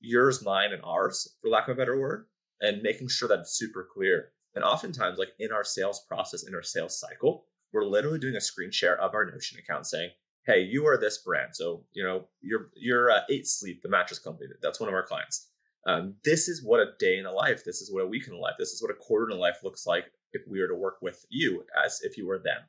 yours 0.00 0.44
mine 0.44 0.72
and 0.72 0.82
ours 0.84 1.36
for 1.40 1.48
lack 1.48 1.68
of 1.68 1.76
a 1.76 1.78
better 1.78 1.98
word 1.98 2.26
and 2.60 2.82
making 2.82 3.08
sure 3.08 3.28
that 3.28 3.40
it's 3.40 3.58
super 3.58 3.88
clear. 3.92 4.32
And 4.54 4.64
oftentimes 4.64 5.18
like 5.18 5.32
in 5.38 5.52
our 5.52 5.64
sales 5.64 6.04
process 6.08 6.46
in 6.46 6.54
our 6.54 6.62
sales 6.62 6.98
cycle 6.98 7.46
we're 7.72 7.84
literally 7.84 8.18
doing 8.18 8.36
a 8.36 8.40
screen 8.40 8.70
share 8.70 9.00
of 9.00 9.14
our 9.14 9.24
Notion 9.24 9.58
account 9.58 9.86
saying, 9.86 10.10
hey, 10.46 10.60
you 10.60 10.86
are 10.86 10.96
this 10.96 11.18
brand. 11.18 11.54
So, 11.54 11.84
you 11.92 12.02
know, 12.02 12.26
you're, 12.40 12.70
you're 12.74 13.10
uh, 13.10 13.20
Eight 13.30 13.46
Sleep, 13.46 13.82
the 13.82 13.88
mattress 13.88 14.18
company. 14.18 14.48
That's 14.62 14.80
one 14.80 14.88
of 14.88 14.94
our 14.94 15.02
clients. 15.02 15.48
Um, 15.86 16.14
this 16.24 16.48
is 16.48 16.64
what 16.64 16.80
a 16.80 16.92
day 16.98 17.18
in 17.18 17.26
a 17.26 17.32
life, 17.32 17.64
this 17.64 17.80
is 17.80 17.92
what 17.92 18.02
a 18.02 18.06
week 18.06 18.26
in 18.26 18.34
a 18.34 18.38
life, 18.38 18.54
this 18.58 18.70
is 18.70 18.82
what 18.82 18.90
a 18.90 18.94
quarter 18.94 19.30
in 19.30 19.36
a 19.36 19.40
life 19.40 19.58
looks 19.62 19.86
like 19.86 20.06
if 20.32 20.42
we 20.46 20.60
were 20.60 20.68
to 20.68 20.74
work 20.74 20.96
with 21.00 21.24
you 21.30 21.64
as 21.84 22.00
if 22.02 22.18
you 22.18 22.26
were 22.26 22.38
them. 22.38 22.60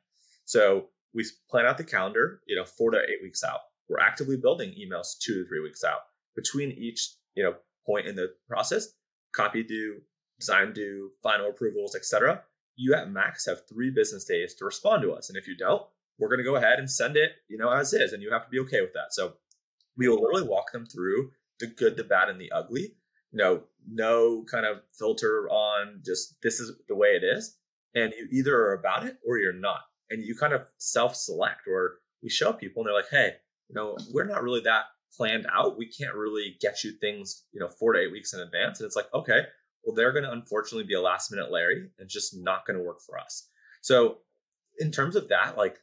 So 0.44 0.86
we 1.14 1.24
plan 1.50 1.66
out 1.66 1.76
the 1.76 1.84
calendar, 1.84 2.40
you 2.46 2.56
know, 2.56 2.64
four 2.64 2.90
to 2.90 2.98
eight 2.98 3.22
weeks 3.22 3.44
out. 3.44 3.60
We're 3.88 4.00
actively 4.00 4.36
building 4.36 4.70
emails 4.70 5.18
two 5.18 5.42
to 5.42 5.48
three 5.48 5.60
weeks 5.60 5.84
out. 5.84 6.00
Between 6.36 6.70
each, 6.72 7.14
you 7.34 7.42
know, 7.42 7.54
point 7.84 8.06
in 8.06 8.14
the 8.14 8.32
process, 8.48 8.88
copy 9.34 9.62
due, 9.62 10.00
design 10.38 10.72
due, 10.72 11.10
final 11.22 11.50
approvals, 11.50 11.94
etc. 11.94 12.42
You 12.76 12.94
at 12.94 13.10
max 13.10 13.46
have 13.46 13.68
three 13.68 13.90
business 13.90 14.24
days 14.24 14.54
to 14.54 14.64
respond 14.64 15.02
to 15.02 15.12
us. 15.12 15.28
And 15.28 15.36
if 15.36 15.46
you 15.46 15.56
don't, 15.56 15.82
we're 16.18 16.28
going 16.28 16.38
to 16.38 16.44
go 16.44 16.56
ahead 16.56 16.78
and 16.78 16.90
send 16.90 17.16
it, 17.16 17.32
you 17.48 17.58
know, 17.58 17.70
as 17.70 17.92
is, 17.92 18.12
and 18.12 18.22
you 18.22 18.30
have 18.30 18.44
to 18.44 18.50
be 18.50 18.60
okay 18.60 18.80
with 18.80 18.92
that. 18.92 19.12
So 19.12 19.34
we 19.96 20.08
will 20.08 20.20
literally 20.20 20.48
walk 20.48 20.72
them 20.72 20.86
through 20.86 21.30
the 21.58 21.66
good, 21.66 21.96
the 21.96 22.04
bad, 22.04 22.28
and 22.28 22.40
the 22.40 22.52
ugly. 22.52 22.94
You 23.32 23.38
know, 23.38 23.62
no 23.88 24.44
kind 24.50 24.66
of 24.66 24.82
filter 24.98 25.48
on 25.48 26.02
just 26.04 26.36
this 26.42 26.58
is 26.58 26.72
the 26.88 26.96
way 26.96 27.08
it 27.08 27.24
is, 27.24 27.56
and 27.94 28.12
you 28.18 28.28
either 28.32 28.56
are 28.56 28.72
about 28.72 29.04
it 29.06 29.18
or 29.26 29.38
you're 29.38 29.52
not, 29.52 29.80
and 30.10 30.24
you 30.24 30.34
kind 30.34 30.52
of 30.52 30.62
self-select. 30.78 31.62
Or 31.68 31.98
we 32.22 32.28
show 32.28 32.52
people, 32.52 32.82
and 32.82 32.88
they're 32.88 32.94
like, 32.94 33.10
hey, 33.10 33.34
you 33.68 33.74
know, 33.74 33.96
we're 34.12 34.24
not 34.26 34.42
really 34.42 34.60
that 34.62 34.84
planned 35.16 35.46
out. 35.52 35.78
We 35.78 35.86
can't 35.86 36.14
really 36.14 36.56
get 36.60 36.82
you 36.82 36.92
things, 36.92 37.44
you 37.52 37.60
know, 37.60 37.68
four 37.68 37.92
to 37.92 38.00
eight 38.00 38.12
weeks 38.12 38.32
in 38.32 38.40
advance. 38.40 38.80
And 38.80 38.86
it's 38.86 38.96
like, 38.96 39.12
okay, 39.14 39.42
well, 39.84 39.94
they're 39.94 40.12
going 40.12 40.24
to 40.24 40.32
unfortunately 40.32 40.86
be 40.86 40.94
a 40.94 41.00
last 41.00 41.30
minute 41.30 41.50
Larry 41.50 41.88
and 41.98 42.08
just 42.08 42.36
not 42.36 42.66
going 42.66 42.78
to 42.78 42.84
work 42.84 43.00
for 43.00 43.18
us. 43.18 43.48
So, 43.80 44.18
in 44.78 44.90
terms 44.90 45.16
of 45.16 45.28
that, 45.28 45.56
like 45.56 45.78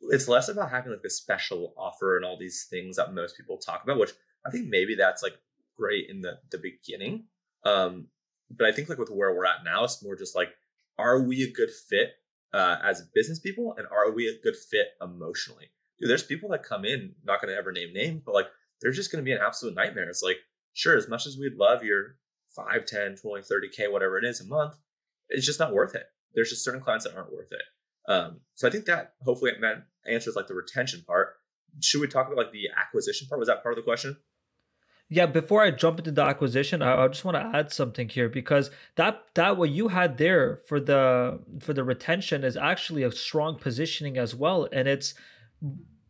it's 0.00 0.28
less 0.28 0.48
about 0.48 0.70
having 0.70 0.92
like 0.92 1.04
a 1.04 1.10
special 1.10 1.74
offer 1.76 2.16
and 2.16 2.24
all 2.24 2.38
these 2.38 2.66
things 2.70 2.96
that 2.96 3.14
most 3.14 3.36
people 3.36 3.56
talk 3.56 3.82
about, 3.84 3.98
which 3.98 4.12
I 4.46 4.50
think 4.50 4.68
maybe 4.68 4.94
that's 4.94 5.22
like 5.22 5.34
great 5.76 6.08
in 6.08 6.20
the 6.20 6.38
the 6.50 6.58
beginning. 6.58 7.24
Um, 7.64 8.08
but 8.50 8.66
I 8.66 8.72
think 8.72 8.88
like 8.88 8.98
with 8.98 9.10
where 9.10 9.34
we're 9.34 9.44
at 9.44 9.64
now, 9.64 9.84
it's 9.84 10.02
more 10.02 10.16
just 10.16 10.36
like, 10.36 10.50
are 10.98 11.20
we 11.20 11.42
a 11.42 11.50
good 11.50 11.70
fit 11.70 12.12
uh, 12.52 12.76
as 12.82 13.08
business 13.14 13.38
people, 13.38 13.74
and 13.76 13.86
are 13.88 14.12
we 14.12 14.28
a 14.28 14.42
good 14.42 14.56
fit 14.56 14.88
emotionally? 15.02 15.70
Dude, 15.98 16.10
there's 16.10 16.22
people 16.22 16.50
that 16.50 16.62
come 16.62 16.84
in, 16.84 17.14
not 17.24 17.40
going 17.40 17.52
to 17.52 17.58
ever 17.58 17.72
name 17.72 17.92
name, 17.92 18.22
but 18.24 18.34
like 18.34 18.46
they're 18.80 18.92
just 18.92 19.10
going 19.10 19.22
to 19.22 19.28
be 19.28 19.32
an 19.32 19.40
absolute 19.44 19.74
nightmare. 19.74 20.08
It's 20.08 20.22
like, 20.22 20.38
sure, 20.74 20.96
as 20.96 21.08
much 21.08 21.26
as 21.26 21.38
we'd 21.38 21.54
love 21.54 21.82
your 21.82 22.16
5, 22.56 22.86
10, 22.86 23.16
20, 23.16 23.42
30K, 23.42 23.92
whatever 23.92 24.18
it 24.18 24.24
is 24.24 24.40
a 24.40 24.46
month, 24.46 24.74
it's 25.28 25.46
just 25.46 25.60
not 25.60 25.74
worth 25.74 25.94
it. 25.94 26.04
There's 26.34 26.50
just 26.50 26.64
certain 26.64 26.80
clients 26.80 27.04
that 27.04 27.14
aren't 27.14 27.32
worth 27.32 27.52
it. 27.52 27.62
Um, 28.10 28.40
so 28.54 28.66
I 28.66 28.70
think 28.70 28.86
that 28.86 29.14
hopefully 29.22 29.52
that 29.60 29.86
answers 30.10 30.36
like 30.36 30.46
the 30.46 30.54
retention 30.54 31.02
part. 31.06 31.34
Should 31.82 32.00
we 32.00 32.08
talk 32.08 32.26
about 32.26 32.38
like 32.38 32.52
the 32.52 32.68
acquisition 32.76 33.28
part? 33.28 33.38
Was 33.38 33.48
that 33.48 33.62
part 33.62 33.72
of 33.72 33.76
the 33.76 33.82
question? 33.82 34.16
Yeah, 35.08 35.26
before 35.26 35.62
I 35.62 35.70
jump 35.70 35.98
into 36.00 36.10
the 36.10 36.22
acquisition, 36.22 36.82
I, 36.82 37.04
I 37.04 37.08
just 37.08 37.24
want 37.24 37.36
to 37.36 37.56
add 37.56 37.72
something 37.72 38.08
here 38.08 38.28
because 38.28 38.70
that 38.96 39.22
that 39.34 39.56
what 39.56 39.70
you 39.70 39.88
had 39.88 40.18
there 40.18 40.56
for 40.56 40.80
the 40.80 41.40
for 41.60 41.72
the 41.72 41.84
retention 41.84 42.42
is 42.42 42.56
actually 42.56 43.04
a 43.04 43.12
strong 43.12 43.56
positioning 43.56 44.18
as 44.18 44.34
well, 44.34 44.68
and 44.72 44.88
it's 44.88 45.14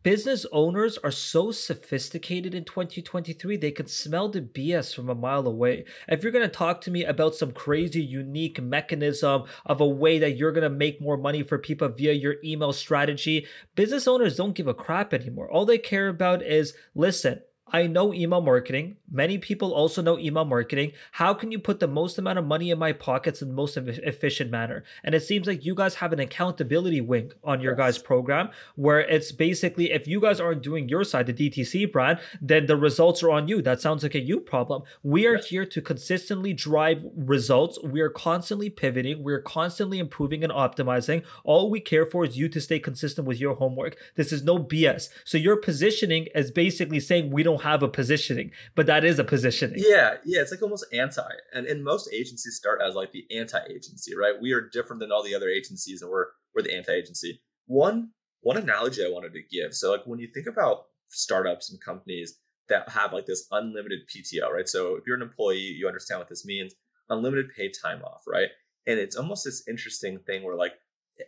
business 0.07 0.45
owners 0.53 0.97
are 0.99 1.11
so 1.11 1.51
sophisticated 1.51 2.55
in 2.55 2.63
2023 2.63 3.57
they 3.57 3.71
can 3.71 3.87
smell 3.87 4.29
the 4.29 4.39
bs 4.39 4.95
from 4.95 5.09
a 5.09 5.13
mile 5.13 5.45
away 5.45 5.83
if 6.07 6.23
you're 6.23 6.31
going 6.31 6.45
to 6.45 6.47
talk 6.47 6.79
to 6.79 6.89
me 6.89 7.03
about 7.03 7.35
some 7.35 7.51
crazy 7.51 8.01
unique 8.01 8.63
mechanism 8.63 9.43
of 9.65 9.81
a 9.81 9.85
way 9.85 10.17
that 10.17 10.37
you're 10.37 10.53
going 10.53 10.63
to 10.63 10.69
make 10.69 11.01
more 11.01 11.17
money 11.17 11.43
for 11.43 11.57
people 11.57 11.89
via 11.89 12.13
your 12.13 12.35
email 12.41 12.71
strategy 12.71 13.45
business 13.75 14.07
owners 14.07 14.37
don't 14.37 14.55
give 14.55 14.67
a 14.67 14.73
crap 14.73 15.13
anymore 15.13 15.51
all 15.51 15.65
they 15.65 15.77
care 15.77 16.07
about 16.07 16.41
is 16.41 16.73
listen 16.95 17.41
I 17.69 17.87
know 17.87 18.13
email 18.13 18.39
marketing. 18.39 18.95
Many 19.11 19.37
people 19.37 19.73
also 19.73 20.01
know 20.01 20.17
email 20.17 20.45
marketing. 20.45 20.93
How 21.11 21.33
can 21.33 21.51
you 21.51 21.59
put 21.59 21.79
the 21.79 21.87
most 21.87 22.17
amount 22.17 22.39
of 22.39 22.45
money 22.45 22.71
in 22.71 22.79
my 22.79 22.93
pockets 22.93 23.41
in 23.41 23.49
the 23.49 23.53
most 23.53 23.75
efficient 23.75 24.49
manner? 24.49 24.83
And 25.03 25.13
it 25.13 25.23
seems 25.23 25.45
like 25.45 25.65
you 25.65 25.75
guys 25.75 25.95
have 25.95 26.13
an 26.13 26.19
accountability 26.19 27.01
wing 27.01 27.31
on 27.43 27.59
your 27.59 27.73
yes. 27.73 27.77
guys' 27.77 27.97
program 27.97 28.49
where 28.75 28.99
it's 28.99 29.31
basically 29.31 29.91
if 29.91 30.07
you 30.07 30.21
guys 30.21 30.39
aren't 30.39 30.63
doing 30.63 30.87
your 30.87 31.03
side, 31.03 31.27
the 31.27 31.33
DTC 31.33 31.91
brand, 31.91 32.19
then 32.41 32.65
the 32.67 32.77
results 32.77 33.21
are 33.21 33.31
on 33.31 33.47
you. 33.47 33.61
That 33.61 33.81
sounds 33.81 34.03
like 34.03 34.15
a 34.15 34.19
you 34.19 34.39
problem. 34.39 34.83
We 35.03 35.27
are 35.27 35.35
yes. 35.35 35.47
here 35.47 35.65
to 35.65 35.81
consistently 35.81 36.53
drive 36.53 37.03
results. 37.15 37.77
We 37.83 37.99
are 37.99 38.09
constantly 38.09 38.69
pivoting. 38.69 39.23
We're 39.23 39.41
constantly 39.41 39.99
improving 39.99 40.43
and 40.43 40.53
optimizing. 40.53 41.23
All 41.43 41.69
we 41.69 41.81
care 41.81 42.05
for 42.05 42.23
is 42.23 42.37
you 42.37 42.47
to 42.49 42.61
stay 42.61 42.79
consistent 42.79 43.27
with 43.27 43.39
your 43.39 43.55
homework. 43.55 43.97
This 44.15 44.31
is 44.31 44.43
no 44.43 44.57
BS. 44.57 45.09
So 45.25 45.37
your 45.37 45.57
positioning 45.57 46.27
is 46.33 46.49
basically 46.49 47.01
saying 47.01 47.31
we 47.31 47.43
don't 47.43 47.57
don't 47.57 47.65
have 47.65 47.83
a 47.83 47.87
positioning, 47.87 48.51
but 48.75 48.85
that 48.85 48.96
is 49.03 49.19
a 49.19 49.23
positioning. 49.23 49.77
Yeah, 49.79 50.15
yeah, 50.25 50.41
it's 50.41 50.51
like 50.51 50.61
almost 50.61 50.85
anti. 50.93 51.21
And 51.53 51.65
and 51.65 51.83
most 51.83 52.09
agencies 52.13 52.55
start 52.55 52.81
as 52.81 52.95
like 52.95 53.11
the 53.11 53.25
anti-agency, 53.35 54.15
right? 54.15 54.35
We 54.39 54.53
are 54.53 54.61
different 54.61 54.99
than 54.99 55.11
all 55.11 55.23
the 55.23 55.35
other 55.35 55.49
agencies, 55.49 56.01
and 56.01 56.11
we're 56.11 56.27
we're 56.55 56.63
the 56.63 56.75
anti-agency. 56.75 57.41
One 57.65 58.11
one 58.41 58.57
analogy 58.57 59.03
I 59.03 59.09
wanted 59.09 59.33
to 59.33 59.41
give. 59.51 59.73
So 59.73 59.91
like 59.91 60.05
when 60.05 60.19
you 60.19 60.27
think 60.33 60.47
about 60.47 60.85
startups 61.09 61.71
and 61.71 61.81
companies 61.81 62.39
that 62.69 62.89
have 62.89 63.13
like 63.13 63.25
this 63.25 63.47
unlimited 63.51 64.01
PTO, 64.07 64.49
right? 64.49 64.67
So 64.67 64.95
if 64.95 65.03
you're 65.07 65.15
an 65.15 65.21
employee, 65.21 65.59
you 65.59 65.87
understand 65.87 66.19
what 66.19 66.29
this 66.29 66.45
means. 66.45 66.73
Unlimited 67.09 67.47
paid 67.55 67.71
time 67.81 68.03
off, 68.03 68.23
right? 68.27 68.49
And 68.85 68.99
it's 68.99 69.15
almost 69.15 69.45
this 69.45 69.63
interesting 69.67 70.19
thing 70.19 70.43
where 70.43 70.55
like 70.55 70.73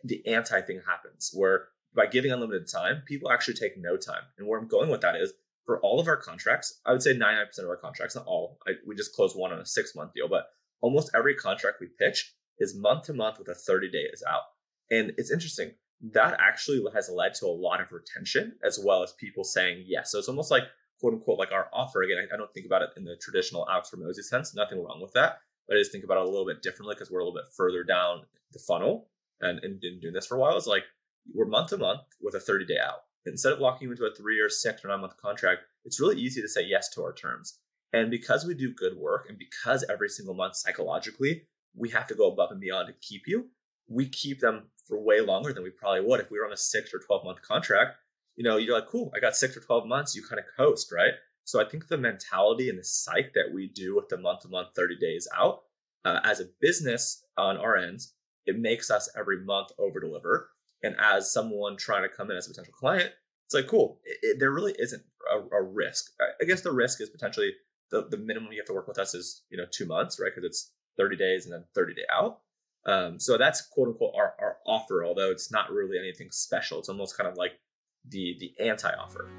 the 0.04 0.26
anti 0.28 0.62
thing 0.62 0.82
happens 0.86 1.32
where 1.34 1.68
by 1.96 2.06
giving 2.06 2.32
unlimited 2.32 2.68
time, 2.72 3.02
people 3.06 3.32
actually 3.32 3.56
take 3.56 3.78
no 3.78 3.98
time. 3.98 4.22
And 4.38 4.48
where 4.48 4.60
I'm 4.60 4.68
going 4.68 4.90
with 4.90 5.02
that 5.02 5.16
is 5.16 5.34
for 5.70 5.80
all 5.82 6.00
of 6.00 6.08
our 6.08 6.18
contracts, 6.18 6.82
I 6.84 6.92
would 6.92 7.04
say 7.04 7.14
99% 7.14 7.60
of 7.60 7.70
our 7.70 7.78
contracts, 7.78 8.16
not 8.16 8.26
all, 8.26 8.58
I, 8.68 8.72
we 8.88 8.96
just 8.96 9.14
closed 9.14 9.38
one 9.38 9.54
on 9.54 9.60
a 9.60 9.66
six 9.68 9.94
month 9.96 10.14
deal, 10.16 10.28
but 10.28 10.46
almost 10.82 11.12
every 11.14 11.36
contract 11.36 11.78
we 11.80 11.90
pitch 12.00 12.34
is 12.58 12.76
month 12.76 13.04
to 13.04 13.14
month 13.14 13.38
with 13.38 13.50
a 13.50 13.54
30 13.54 13.92
days 13.92 14.24
out. 14.28 14.42
And 14.90 15.12
it's 15.20 15.30
interesting. 15.30 15.74
That 16.14 16.40
actually 16.40 16.82
has 16.96 17.08
led 17.14 17.36
to 17.36 17.46
a 17.46 17.54
lot 17.54 17.82
of 17.82 17.92
retention 17.92 18.54
as 18.66 18.80
well 18.84 19.04
as 19.04 19.14
people 19.20 19.44
saying 19.44 19.84
yes. 19.86 20.12
So 20.12 20.18
it's 20.18 20.28
almost 20.28 20.50
like 20.50 20.64
quote 21.00 21.14
unquote 21.14 21.38
like 21.38 21.52
our 21.52 21.68
offer. 21.72 22.02
Again, 22.02 22.18
I, 22.18 22.34
I 22.34 22.38
don't 22.38 22.52
think 22.52 22.66
about 22.66 22.82
it 22.82 22.90
in 22.98 23.04
the 23.04 23.16
traditional 23.22 23.70
Alex 23.70 23.92
Hormozi 23.96 24.24
sense. 24.24 24.56
Nothing 24.56 24.84
wrong 24.84 25.00
with 25.00 25.14
that. 25.14 25.38
But 25.68 25.78
I 25.78 25.82
just 25.82 25.92
think 25.92 26.04
about 26.04 26.18
it 26.18 26.26
a 26.26 26.30
little 26.32 26.48
bit 26.48 26.64
differently 26.64 26.96
because 26.96 27.12
we're 27.12 27.20
a 27.20 27.24
little 27.24 27.40
bit 27.40 27.54
further 27.56 27.84
down 27.84 28.24
the 28.54 28.60
funnel 28.68 29.12
and, 29.40 29.60
and 29.64 29.80
been 29.80 30.00
doing 30.00 30.16
this 30.16 30.26
for 30.26 30.36
a 30.36 30.40
while. 30.40 30.58
It's 30.58 30.66
like 30.66 30.86
we're 31.32 31.46
month 31.46 31.70
to 31.70 31.78
month 31.78 32.02
with 32.24 32.34
a 32.34 32.40
30 32.40 32.66
day 32.66 32.80
out 32.84 33.02
instead 33.26 33.54
of 33.54 33.60
locking 33.60 33.88
you 33.88 33.92
into 33.92 34.06
a 34.06 34.16
three 34.16 34.40
or 34.40 34.50
six 34.50 34.84
or 34.84 34.90
nine 34.90 35.02
month 35.02 35.18
contract, 35.18 35.62
it's 35.86 36.00
really 36.00 36.20
easy 36.20 36.42
to 36.42 36.48
say 36.48 36.66
yes 36.66 36.90
to 36.90 37.04
our 37.04 37.14
terms. 37.14 37.60
And 37.94 38.12
because 38.12 38.46
we 38.46 38.54
do 38.54 38.74
good 38.74 38.98
work 38.98 39.26
and 39.28 39.38
because 39.38 39.84
every 39.90 40.10
single 40.10 40.36
month 40.36 40.56
psychologically, 40.56 41.44
we 41.76 41.90
have 41.90 42.08
to 42.08 42.16
go 42.16 42.32
above 42.32 42.52
and 42.52 42.62
beyond 42.62 42.88
to 42.88 42.94
keep 43.02 43.24
you, 43.26 43.48
we 43.88 44.08
keep 44.08 44.40
them 44.40 44.64
for 44.88 45.02
way 45.02 45.22
longer 45.22 45.54
than 45.54 45.64
we 45.64 45.70
probably 45.70 46.02
would 46.02 46.20
if 46.20 46.30
we 46.30 46.40
were 46.40 46.46
on 46.46 46.54
a 46.54 46.58
six 46.58 46.94
or 46.94 47.00
12 47.00 47.24
month 47.26 47.42
contract. 47.42 47.96
You 48.36 48.44
know, 48.44 48.58
you're 48.58 48.76
like, 48.76 48.88
cool, 48.88 49.12
I 49.16 49.20
got 49.20 49.36
six 49.36 49.58
or 49.58 49.60
12 49.62 49.88
months, 49.88 50.16
you 50.16 50.24
kind 50.24 50.40
of 50.40 50.46
coast, 50.56 50.92
right? 50.92 51.14
So 51.44 51.60
I 51.60 51.68
think 51.68 51.88
the 51.88 51.98
mentality 51.98 52.70
and 52.70 52.78
the 52.78 52.84
psych 52.84 53.34
that 53.34 53.52
we 53.54 53.68
do 53.68 53.96
with 53.96 54.08
the 54.10 54.18
month 54.18 54.42
to 54.42 54.50
month, 54.50 54.70
30 54.76 54.98
days 54.98 55.28
out 55.36 55.62
uh, 56.06 56.20
as 56.24 56.40
a 56.40 56.50
business 56.62 57.26
on 57.38 57.58
our 57.58 57.76
ends, 57.76 58.14
it 58.46 58.58
makes 58.60 58.90
us 58.92 59.10
every 59.18 59.44
month 59.44 59.70
over 59.78 60.00
deliver. 60.00 60.50
And 60.84 60.96
as 61.00 61.32
someone 61.32 61.78
trying 61.78 62.04
to 62.04 62.10
come 62.10 62.32
in 62.32 62.38
as 62.38 62.48
a 62.48 62.50
potential 62.50 62.74
client, 62.74 63.12
it's 63.46 63.54
like, 63.54 63.68
cool, 63.68 64.00
it, 64.06 64.18
it, 64.22 64.40
there 64.40 64.52
really 64.52 64.76
isn't 64.78 65.04
a, 65.32 65.40
a 65.56 65.62
risk. 65.62 66.12
I, 66.42 66.46
guess 66.46 66.62
the 66.62 66.72
risk 66.72 67.02
is 67.02 67.10
potentially 67.10 67.54
the, 67.92 68.08
the 68.10 68.18
minimum 68.18 68.52
you 68.52 68.60
have 68.60 68.68
to 68.68 68.74
work 68.74 68.88
with 68.88 69.00
us 69.00 69.14
is, 69.14 69.44
you 69.50 69.58
know, 69.58 69.66
two 69.70 69.86
months, 69.86 70.20
right? 70.20 70.32
Because 70.34 70.48
it's 70.48 70.72
30 70.98 71.16
days 71.16 71.46
and 71.46 71.54
then 71.54 71.66
30 71.76 71.96
day 71.96 72.06
out. 72.14 72.40
Um, 72.86 73.20
so 73.20 73.38
that's 73.38 73.62
quote 73.62 73.90
unquote 73.90 74.14
our, 74.16 74.36
our 74.40 74.58
offer, 74.66 75.04
although 75.04 75.32
it's 75.32 75.52
not 75.52 75.72
really 75.72 75.98
anything 76.00 76.30
special. 76.32 76.80
It's 76.80 76.90
almost 76.90 77.18
kind 77.18 77.30
of 77.30 77.38
like 77.38 77.60
the 78.08 78.38
the 78.40 78.54
anti 78.64 78.92
offer. 78.92 79.30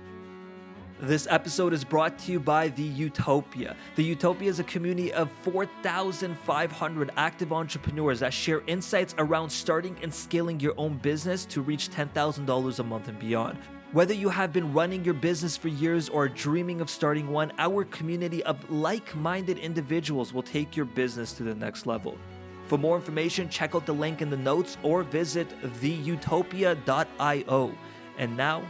This 1.03 1.27
episode 1.31 1.73
is 1.73 1.83
brought 1.83 2.19
to 2.19 2.33
you 2.33 2.39
by 2.39 2.69
The 2.69 2.83
Utopia. 2.83 3.75
The 3.97 4.05
Utopia 4.05 4.51
is 4.51 4.61
a 4.61 4.65
community 4.65 5.11
of 5.15 5.31
4,500 5.45 7.11
active 7.17 7.55
entrepreneurs 7.55 8.21
that 8.21 8.35
share 8.35 8.61
insights 8.67 9.15
around 9.17 9.49
starting 9.49 9.97
and 10.03 10.13
scaling 10.13 10.61
your 10.61 10.75
own 10.77 10.99
business 10.99 11.47
to 11.47 11.63
reach 11.63 11.89
$10,000 11.89 12.79
a 12.79 12.83
month 12.83 13.09
and 13.09 13.19
beyond. 13.19 13.57
Whether 13.93 14.13
you 14.13 14.29
have 14.29 14.53
been 14.53 14.75
running 14.75 15.03
your 15.03 15.15
business 15.15 15.57
for 15.57 15.69
years 15.69 16.11
or 16.11 16.29
dreaming 16.29 16.83
of 16.83 16.91
starting 16.91 17.31
one, 17.31 17.51
our 17.57 17.85
community 17.85 18.43
of 18.43 18.71
like 18.71 19.17
minded 19.17 19.57
individuals 19.57 20.35
will 20.35 20.43
take 20.43 20.77
your 20.77 20.85
business 20.85 21.33
to 21.33 21.45
the 21.45 21.55
next 21.55 21.87
level. 21.87 22.19
For 22.67 22.77
more 22.77 22.97
information, 22.97 23.49
check 23.49 23.75
out 23.75 23.87
the 23.87 23.95
link 23.95 24.21
in 24.21 24.29
the 24.29 24.37
notes 24.37 24.77
or 24.83 25.03
visit 25.03 25.49
theutopia.io. 25.81 27.73
And 28.19 28.37
now, 28.37 28.63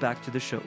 back 0.00 0.22
to 0.24 0.30
the 0.30 0.38
show. 0.38 0.62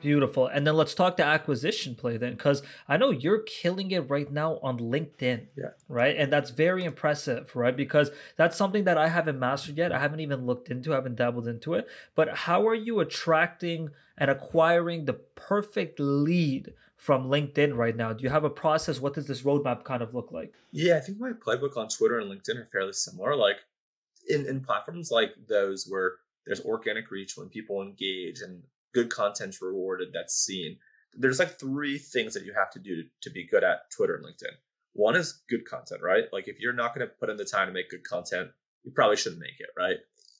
Beautiful. 0.00 0.46
And 0.46 0.66
then 0.66 0.74
let's 0.74 0.94
talk 0.94 1.16
the 1.16 1.24
acquisition 1.24 1.94
play 1.94 2.16
then, 2.16 2.32
because 2.32 2.62
I 2.88 2.96
know 2.96 3.10
you're 3.10 3.42
killing 3.42 3.90
it 3.90 4.08
right 4.08 4.30
now 4.30 4.58
on 4.62 4.78
LinkedIn. 4.78 5.48
Yeah. 5.56 5.70
Right. 5.88 6.16
And 6.16 6.32
that's 6.32 6.50
very 6.50 6.84
impressive, 6.84 7.54
right? 7.54 7.76
Because 7.76 8.10
that's 8.36 8.56
something 8.56 8.84
that 8.84 8.96
I 8.96 9.08
haven't 9.08 9.38
mastered 9.38 9.76
yet. 9.76 9.92
I 9.92 9.98
haven't 9.98 10.20
even 10.20 10.46
looked 10.46 10.70
into, 10.70 10.92
I 10.92 10.96
haven't 10.96 11.16
dabbled 11.16 11.46
into 11.46 11.74
it. 11.74 11.86
But 12.14 12.30
how 12.30 12.66
are 12.66 12.74
you 12.74 13.00
attracting 13.00 13.90
and 14.16 14.30
acquiring 14.30 15.04
the 15.04 15.14
perfect 15.14 16.00
lead 16.00 16.72
from 16.96 17.28
LinkedIn 17.28 17.76
right 17.76 17.96
now? 17.96 18.12
Do 18.12 18.24
you 18.24 18.30
have 18.30 18.44
a 18.44 18.50
process? 18.50 19.00
What 19.00 19.14
does 19.14 19.26
this 19.26 19.42
roadmap 19.42 19.84
kind 19.84 20.02
of 20.02 20.14
look 20.14 20.32
like? 20.32 20.54
Yeah, 20.72 20.96
I 20.96 21.00
think 21.00 21.18
my 21.18 21.32
playbook 21.32 21.76
on 21.76 21.88
Twitter 21.88 22.18
and 22.18 22.30
LinkedIn 22.30 22.56
are 22.56 22.68
fairly 22.72 22.92
similar. 22.92 23.36
Like 23.36 23.56
in, 24.28 24.46
in 24.46 24.60
platforms 24.60 25.10
like 25.10 25.30
those 25.48 25.86
where 25.88 26.14
there's 26.46 26.60
organic 26.60 27.10
reach 27.10 27.36
when 27.36 27.48
people 27.48 27.82
engage 27.82 28.40
and 28.40 28.62
good 28.92 29.10
content's 29.10 29.62
rewarded 29.62 30.08
that's 30.12 30.34
seen. 30.34 30.76
There's 31.14 31.38
like 31.38 31.58
three 31.58 31.98
things 31.98 32.34
that 32.34 32.44
you 32.44 32.52
have 32.54 32.70
to 32.72 32.78
do 32.78 33.04
to, 33.22 33.30
be 33.30 33.46
good 33.46 33.64
at 33.64 33.90
twitter 33.90 34.14
and 34.14 34.24
linkedin. 34.24 34.54
One 34.92 35.16
is 35.16 35.42
good 35.48 35.64
content 35.64 36.02
right? 36.02 36.24
Like 36.32 36.48
if 36.48 36.60
you're 36.60 36.72
not 36.72 36.94
going 36.94 37.06
to 37.06 37.12
put 37.12 37.30
in 37.30 37.36
the 37.36 37.44
time 37.44 37.66
to 37.66 37.72
make 37.72 37.90
good 37.90 38.04
content 38.04 38.50
you 38.84 38.92
probably 38.92 39.16
shouldn't 39.16 39.40
make 39.40 39.58
it 39.58 39.70
right? 39.76 39.96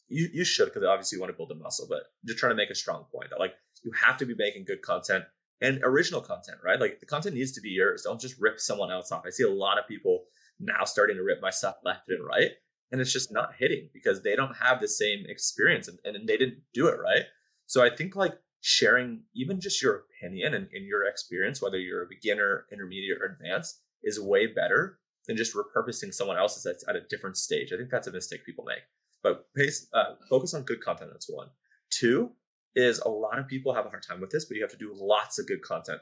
You, 0.09 0.29
you 0.33 0.45
should 0.45 0.67
because 0.67 0.85
obviously 0.85 1.17
you 1.17 1.21
want 1.21 1.33
to 1.33 1.37
build 1.37 1.53
a 1.53 1.55
muscle 1.55 1.87
but 1.89 2.05
just 2.25 2.39
trying 2.39 2.51
to 2.51 2.57
make 2.57 2.71
a 2.71 2.75
strong 2.75 3.05
point 3.13 3.31
that 3.31 3.41
like 3.41 3.55
you 3.83 3.93
have 3.93 4.17
to 4.19 4.27
be 4.27 4.35
making 4.37 4.65
good 4.65 4.83
content 4.83 5.25
and 5.61 5.81
original 5.83 6.21
content 6.21 6.59
right? 6.65 6.81
Like 6.81 7.01
the 7.01 7.07
content 7.07 7.37
needs 7.37 7.53
to 7.53 7.61
be 7.61 7.71
yours. 7.71 8.03
Don't 8.03 8.21
just 8.21 8.41
rip 8.41 8.61
someone 8.61 8.91
else 8.91 9.13
off. 9.13 9.25
I 9.27 9.31
see 9.31 9.45
a 9.45 9.51
lot 9.51 9.79
of 9.79 9.89
people 9.89 10.25
now 10.61 10.85
starting 10.85 11.17
to 11.17 11.23
rip 11.23 11.41
my 11.41 11.51
stuff 11.51 11.77
left 11.85 12.09
and 12.09 12.25
right 12.25 12.51
and 12.93 13.01
it's 13.01 13.13
just 13.13 13.33
not 13.33 13.55
hitting 13.59 13.89
because 13.93 14.23
they 14.23 14.37
don't 14.37 14.57
have 14.57 14.81
the 14.81 14.89
same 14.89 15.25
experience 15.29 15.89
and, 15.89 15.99
and 16.05 16.29
they 16.29 16.37
didn't 16.37 16.59
do 16.75 16.87
it 16.87 16.99
right 17.01 17.25
so 17.71 17.83
i 17.83 17.89
think 17.89 18.17
like 18.17 18.35
sharing 18.63 19.23
even 19.35 19.59
just 19.59 19.83
your 19.83 20.03
opinion 20.03 20.55
and, 20.55 20.69
and 20.75 20.85
your 20.85 21.07
experience 21.07 21.63
whether 21.63 21.79
you're 21.79 22.03
a 22.03 22.09
beginner 22.09 22.67
intermediate 22.73 23.19
or 23.21 23.27
advanced 23.27 23.81
is 24.03 24.21
way 24.21 24.47
better 24.47 24.99
than 25.27 25.37
just 25.37 25.55
repurposing 25.55 26.13
someone 26.13 26.37
else's 26.37 26.63
that's 26.63 26.85
at 26.89 26.97
a 26.97 27.03
different 27.09 27.37
stage. 27.37 27.73
I 27.73 27.77
think 27.77 27.91
that's 27.91 28.07
a 28.07 28.13
mistake 28.13 28.45
people 28.45 28.65
make. 28.65 28.83
But 29.23 29.53
pace, 29.55 29.87
uh, 29.93 30.15
focus 30.29 30.55
on 30.55 30.63
good 30.63 30.83
content 30.83 31.11
that's 31.13 31.29
one. 31.29 31.49
Two 31.91 32.33
is 32.75 32.99
a 33.01 33.09
lot 33.09 33.39
of 33.39 33.47
people 33.47 33.75
have 33.75 33.87
a 33.87 33.91
hard 33.91 34.03
time 34.03 34.21
with 34.21 34.31
this 34.31 34.45
but 34.45 34.57
you 34.57 34.63
have 34.63 34.71
to 34.71 34.77
do 34.77 34.93
lots 34.95 35.39
of 35.39 35.47
good 35.47 35.63
content. 35.63 36.01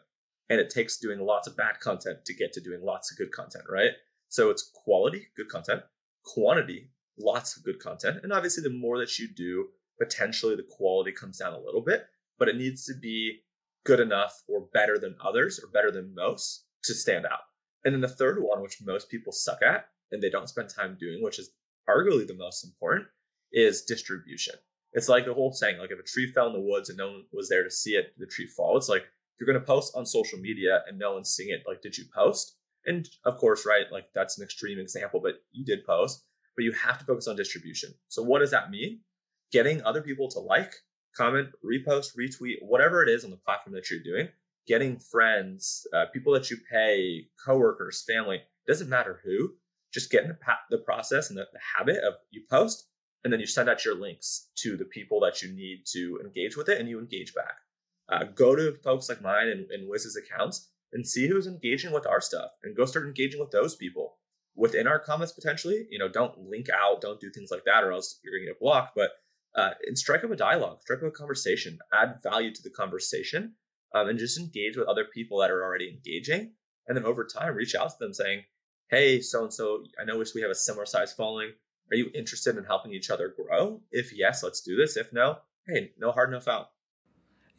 And 0.50 0.60
it 0.60 0.70
takes 0.70 0.96
doing 0.96 1.20
lots 1.20 1.46
of 1.46 1.56
bad 1.56 1.80
content 1.80 2.24
to 2.24 2.34
get 2.34 2.52
to 2.54 2.60
doing 2.60 2.82
lots 2.82 3.10
of 3.10 3.18
good 3.18 3.32
content 3.32 3.64
right? 3.68 3.92
So 4.28 4.50
it's 4.50 4.70
quality 4.84 5.26
good 5.36 5.48
content. 5.48 5.82
Quantity, 6.24 6.90
lots 7.18 7.56
of 7.56 7.64
good 7.64 7.80
content. 7.80 8.20
And 8.22 8.32
obviously, 8.32 8.62
the 8.62 8.70
more 8.70 8.98
that 8.98 9.18
you 9.18 9.28
do, 9.28 9.68
potentially 9.98 10.56
the 10.56 10.66
quality 10.70 11.12
comes 11.12 11.38
down 11.38 11.52
a 11.52 11.60
little 11.60 11.82
bit, 11.82 12.06
but 12.38 12.48
it 12.48 12.56
needs 12.56 12.84
to 12.86 12.94
be 12.94 13.40
good 13.84 14.00
enough 14.00 14.42
or 14.48 14.68
better 14.72 14.98
than 14.98 15.16
others 15.24 15.60
or 15.62 15.70
better 15.70 15.90
than 15.90 16.14
most 16.14 16.66
to 16.84 16.94
stand 16.94 17.26
out. 17.26 17.40
And 17.84 17.94
then 17.94 18.00
the 18.00 18.08
third 18.08 18.38
one, 18.42 18.62
which 18.62 18.82
most 18.84 19.08
people 19.08 19.32
suck 19.32 19.62
at 19.62 19.86
and 20.10 20.22
they 20.22 20.30
don't 20.30 20.48
spend 20.48 20.68
time 20.68 20.96
doing, 20.98 21.22
which 21.22 21.38
is 21.38 21.50
arguably 21.88 22.26
the 22.26 22.34
most 22.34 22.64
important, 22.64 23.06
is 23.52 23.82
distribution. 23.82 24.54
It's 24.92 25.08
like 25.08 25.26
the 25.26 25.34
whole 25.34 25.52
saying, 25.52 25.78
like 25.78 25.90
if 25.90 25.98
a 25.98 26.02
tree 26.02 26.30
fell 26.32 26.48
in 26.48 26.52
the 26.52 26.60
woods 26.60 26.88
and 26.88 26.98
no 26.98 27.08
one 27.08 27.24
was 27.32 27.48
there 27.48 27.64
to 27.64 27.70
see 27.70 27.92
it, 27.92 28.14
the 28.18 28.26
tree 28.26 28.46
fall. 28.46 28.76
It's 28.76 28.88
like 28.88 29.04
you're 29.38 29.46
going 29.46 29.60
to 29.60 29.66
post 29.66 29.94
on 29.96 30.06
social 30.06 30.38
media 30.38 30.82
and 30.86 30.98
no 30.98 31.14
one's 31.14 31.30
seeing 31.30 31.50
it. 31.50 31.62
Like, 31.66 31.82
did 31.82 31.96
you 31.96 32.04
post? 32.14 32.56
And 32.86 33.08
of 33.24 33.36
course, 33.38 33.66
right, 33.66 33.86
like 33.92 34.06
that's 34.14 34.38
an 34.38 34.44
extreme 34.44 34.78
example, 34.78 35.20
but 35.22 35.34
you 35.52 35.64
did 35.64 35.84
post, 35.84 36.24
but 36.56 36.64
you 36.64 36.72
have 36.72 36.98
to 36.98 37.04
focus 37.04 37.28
on 37.28 37.36
distribution. 37.36 37.92
So 38.08 38.22
what 38.22 38.40
does 38.40 38.50
that 38.50 38.70
mean? 38.70 39.00
Getting 39.52 39.82
other 39.82 40.02
people 40.02 40.28
to 40.30 40.40
like, 40.40 40.72
comment, 41.16 41.48
repost, 41.64 42.16
retweet, 42.16 42.56
whatever 42.62 43.02
it 43.02 43.08
is 43.08 43.24
on 43.24 43.30
the 43.30 43.36
platform 43.36 43.74
that 43.74 43.90
you're 43.90 44.02
doing, 44.02 44.28
getting 44.66 44.98
friends, 44.98 45.86
uh, 45.94 46.06
people 46.12 46.32
that 46.34 46.50
you 46.50 46.58
pay, 46.70 47.26
coworkers, 47.44 48.04
family, 48.06 48.42
doesn't 48.66 48.88
matter 48.88 49.20
who, 49.24 49.50
just 49.92 50.10
get 50.10 50.22
in 50.22 50.28
the, 50.28 50.34
pa- 50.34 50.60
the 50.70 50.78
process 50.78 51.30
and 51.30 51.38
the, 51.38 51.46
the 51.52 51.60
habit 51.76 51.96
of 52.04 52.14
you 52.30 52.42
post 52.50 52.86
and 53.24 53.32
then 53.32 53.40
you 53.40 53.46
send 53.46 53.68
out 53.68 53.84
your 53.84 53.94
links 53.94 54.48
to 54.56 54.76
the 54.76 54.84
people 54.84 55.20
that 55.20 55.42
you 55.42 55.52
need 55.52 55.84
to 55.86 56.20
engage 56.24 56.56
with 56.56 56.68
it 56.68 56.78
and 56.78 56.88
you 56.88 56.98
engage 56.98 57.34
back. 57.34 57.56
Uh, 58.08 58.24
go 58.24 58.54
to 58.54 58.76
folks 58.82 59.08
like 59.08 59.20
mine 59.20 59.48
and, 59.48 59.70
and 59.70 59.88
Wiz's 59.88 60.16
accounts 60.16 60.70
and 60.92 61.06
see 61.06 61.26
who's 61.28 61.46
engaging 61.46 61.92
with 61.92 62.06
our 62.06 62.20
stuff 62.20 62.50
and 62.62 62.76
go 62.76 62.84
start 62.84 63.06
engaging 63.06 63.40
with 63.40 63.50
those 63.50 63.74
people 63.74 64.16
within 64.56 64.86
our 64.86 64.98
comments 64.98 65.32
potentially. 65.32 65.86
You 65.90 65.98
know, 65.98 66.08
don't 66.08 66.38
link 66.38 66.68
out, 66.70 67.00
don't 67.00 67.20
do 67.20 67.30
things 67.30 67.50
like 67.50 67.64
that, 67.64 67.84
or 67.84 67.92
else 67.92 68.20
you're 68.22 68.32
going 68.32 68.46
to 68.46 68.52
get 68.52 68.60
blocked. 68.60 68.94
But 68.94 69.10
uh, 69.54 69.70
and 69.86 69.98
strike 69.98 70.24
up 70.24 70.30
a 70.30 70.36
dialogue, 70.36 70.80
strike 70.82 71.00
up 71.00 71.08
a 71.08 71.10
conversation, 71.10 71.78
add 71.92 72.16
value 72.22 72.52
to 72.52 72.62
the 72.62 72.70
conversation, 72.70 73.54
um, 73.94 74.08
and 74.08 74.18
just 74.18 74.38
engage 74.38 74.76
with 74.76 74.88
other 74.88 75.04
people 75.04 75.38
that 75.38 75.50
are 75.50 75.64
already 75.64 75.88
engaging. 75.88 76.52
And 76.86 76.96
then 76.96 77.04
over 77.04 77.24
time, 77.24 77.54
reach 77.54 77.74
out 77.74 77.90
to 77.90 77.96
them 77.98 78.14
saying, 78.14 78.44
"Hey, 78.90 79.20
so 79.20 79.42
and 79.42 79.52
so, 79.52 79.84
I 80.00 80.04
know 80.04 80.22
we 80.34 80.42
have 80.42 80.50
a 80.50 80.54
similar 80.54 80.86
size 80.86 81.12
following. 81.12 81.52
Are 81.90 81.96
you 81.96 82.10
interested 82.14 82.56
in 82.56 82.64
helping 82.64 82.92
each 82.92 83.10
other 83.10 83.28
grow? 83.28 83.82
If 83.90 84.12
yes, 84.12 84.42
let's 84.42 84.60
do 84.60 84.76
this. 84.76 84.96
If 84.96 85.12
no, 85.12 85.38
hey, 85.66 85.92
no 85.98 86.12
hard, 86.12 86.30
no 86.30 86.40
foul." 86.40 86.70